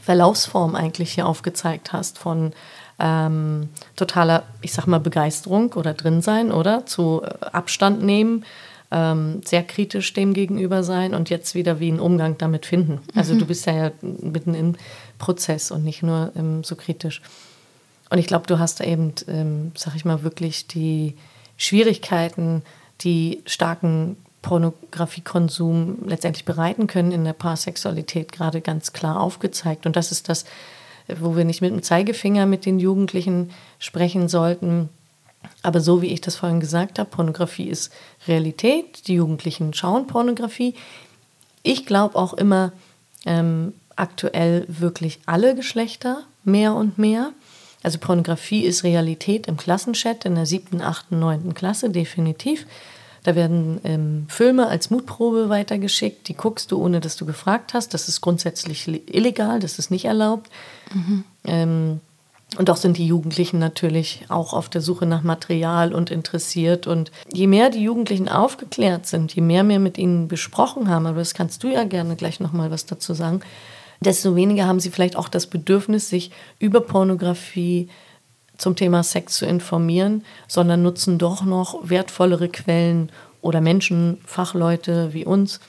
[0.01, 2.53] Verlaufsform eigentlich hier aufgezeigt hast von
[3.01, 6.85] ähm, totaler, ich sag mal, Begeisterung oder Drinsein, oder?
[6.85, 8.45] Zu äh, Abstand nehmen,
[8.91, 12.99] ähm, sehr kritisch dem gegenüber sein und jetzt wieder wie einen Umgang damit finden.
[13.15, 13.39] Also mhm.
[13.39, 14.75] du bist ja, ja mitten im
[15.17, 17.21] Prozess und nicht nur ähm, so kritisch.
[18.11, 21.15] Und ich glaube, du hast eben, ähm, sag ich mal, wirklich die
[21.57, 22.61] Schwierigkeiten,
[23.01, 29.85] die starken Pornografiekonsum letztendlich bereiten können in der Paarsexualität gerade ganz klar aufgezeigt.
[29.85, 30.45] Und das ist das,
[31.07, 34.89] wo wir nicht mit dem Zeigefinger mit den Jugendlichen sprechen sollten.
[35.63, 37.91] Aber so wie ich das vorhin gesagt habe, Pornografie ist
[38.27, 39.07] Realität.
[39.07, 40.75] Die Jugendlichen schauen Pornografie.
[41.63, 42.71] Ich glaube auch immer
[43.25, 47.31] ähm, aktuell wirklich alle Geschlechter mehr und mehr.
[47.83, 52.65] Also Pornografie ist Realität im Klassenchat in der siebten, achten, neunten Klasse, definitiv.
[53.23, 57.93] Da werden ähm, Filme als Mutprobe weitergeschickt, die guckst du, ohne dass du gefragt hast.
[57.93, 60.49] Das ist grundsätzlich illegal, das ist nicht erlaubt.
[60.93, 61.23] Mhm.
[61.45, 61.99] Ähm,
[62.57, 66.85] und doch sind die Jugendlichen natürlich auch auf der Suche nach Material und interessiert.
[66.85, 71.19] Und je mehr die Jugendlichen aufgeklärt sind, je mehr wir mit ihnen besprochen haben, aber
[71.19, 73.41] das kannst du ja gerne gleich nochmal was dazu sagen,
[74.03, 77.87] desto weniger haben sie vielleicht auch das Bedürfnis, sich über Pornografie
[78.61, 85.25] zum Thema Sex zu informieren, sondern nutzen doch noch wertvollere Quellen oder Menschen, Fachleute wie
[85.25, 85.59] uns,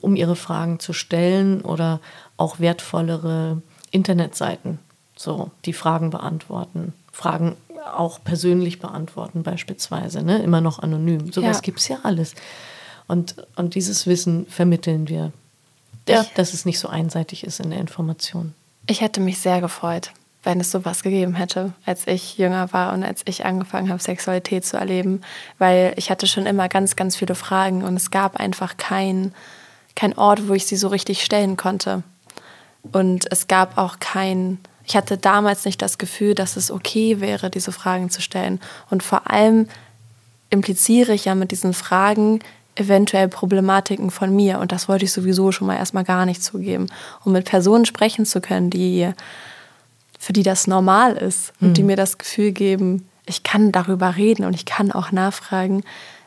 [0.00, 2.00] um ihre Fragen zu stellen oder
[2.38, 3.60] auch wertvollere
[3.90, 4.78] Internetseiten,
[5.14, 7.56] so die Fragen beantworten, Fragen
[7.94, 10.42] auch persönlich beantworten beispielsweise, ne?
[10.42, 11.32] immer noch anonym.
[11.32, 11.60] Sowas ja.
[11.60, 12.34] gibt es ja alles.
[13.08, 15.32] Und, und dieses Wissen vermitteln wir
[16.08, 18.54] ja, dass es nicht so einseitig ist in der Information.
[18.86, 20.12] Ich hätte mich sehr gefreut,
[20.44, 24.64] wenn es sowas gegeben hätte, als ich jünger war und als ich angefangen habe, Sexualität
[24.64, 25.20] zu erleben,
[25.58, 29.32] weil ich hatte schon immer ganz, ganz viele Fragen und es gab einfach keinen
[29.94, 32.02] kein Ort, wo ich sie so richtig stellen konnte.
[32.90, 37.50] Und es gab auch kein, ich hatte damals nicht das Gefühl, dass es okay wäre,
[37.50, 38.60] diese Fragen zu stellen.
[38.90, 39.68] Und vor allem
[40.50, 42.40] impliziere ich ja mit diesen Fragen
[42.74, 44.58] eventuell Problematiken von mir.
[44.58, 46.86] Und das wollte ich sowieso schon mal erstmal gar nicht zugeben.
[47.24, 49.12] Um mit Personen sprechen zu können, die,
[50.22, 51.74] für die das normal ist und mhm.
[51.74, 55.82] die mir das Gefühl geben, ich kann darüber reden und ich kann auch nachfragen.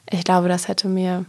[0.10, 1.26] Ich glaube, das hätte mir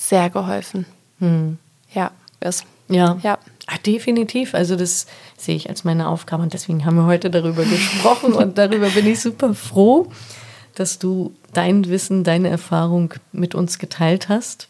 [0.00, 0.86] sehr geholfen.
[1.18, 1.58] Mhm.
[1.92, 2.64] Ja, ist.
[2.88, 3.18] Ja.
[3.22, 3.38] ja.
[3.66, 4.54] Ach, definitiv.
[4.54, 5.06] Also das
[5.36, 9.06] sehe ich als meine Aufgabe und deswegen haben wir heute darüber gesprochen und darüber bin
[9.06, 10.10] ich super froh
[10.74, 14.68] dass du dein Wissen, deine Erfahrung mit uns geteilt hast.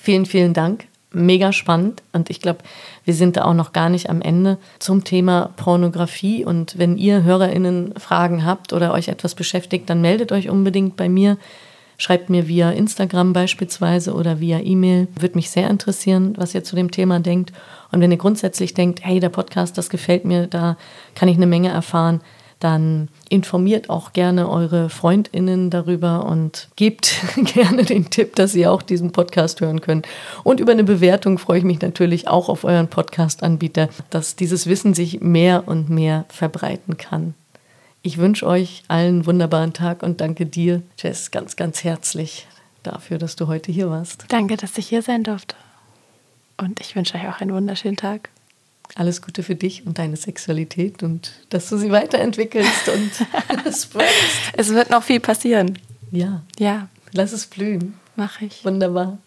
[0.00, 0.86] Vielen, vielen Dank.
[1.10, 2.02] Mega spannend.
[2.12, 2.60] Und ich glaube,
[3.04, 6.44] wir sind da auch noch gar nicht am Ende zum Thema Pornografie.
[6.44, 11.08] Und wenn ihr HörerInnen Fragen habt oder euch etwas beschäftigt, dann meldet euch unbedingt bei
[11.08, 11.38] mir.
[11.96, 15.08] Schreibt mir via Instagram beispielsweise oder via E-Mail.
[15.18, 17.52] Würde mich sehr interessieren, was ihr zu dem Thema denkt.
[17.90, 20.76] Und wenn ihr grundsätzlich denkt, hey, der Podcast, das gefällt mir, da
[21.14, 22.20] kann ich eine Menge erfahren,
[22.60, 27.16] dann informiert auch gerne eure Freundinnen darüber und gebt
[27.54, 30.02] gerne den Tipp, dass sie auch diesen Podcast hören können.
[30.44, 34.94] Und über eine Bewertung freue ich mich natürlich auch auf euren Podcast-Anbieter, dass dieses Wissen
[34.94, 37.34] sich mehr und mehr verbreiten kann.
[38.02, 42.46] Ich wünsche euch allen einen wunderbaren Tag und danke dir, Jess, ganz, ganz herzlich
[42.82, 44.24] dafür, dass du heute hier warst.
[44.28, 45.54] Danke, dass ich hier sein durfte.
[46.56, 48.30] Und ich wünsche euch auch einen wunderschönen Tag
[48.94, 53.10] alles Gute für dich und deine Sexualität und dass du sie weiterentwickelst und
[53.74, 54.52] spreadest.
[54.54, 55.78] Es wird noch viel passieren.
[56.10, 56.42] Ja.
[56.58, 56.88] Ja.
[57.12, 57.94] Lass es blühen.
[58.16, 58.64] Mach ich.
[58.64, 59.18] Wunderbar.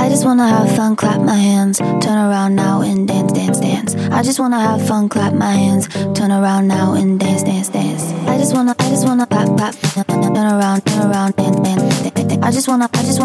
[0.00, 3.94] I just wanna have fun, clap my hands, turn around now and dance, dance, dance.
[4.10, 8.12] I just wanna have fun, clap my hands, turn around now and dance, dance, dance.
[8.26, 9.74] I just wanna, I just wanna clap, clap,
[10.06, 11.82] turn around, turn around, dance, dance.
[12.00, 12.38] dance.
[12.42, 13.21] I just wanna, I just wanna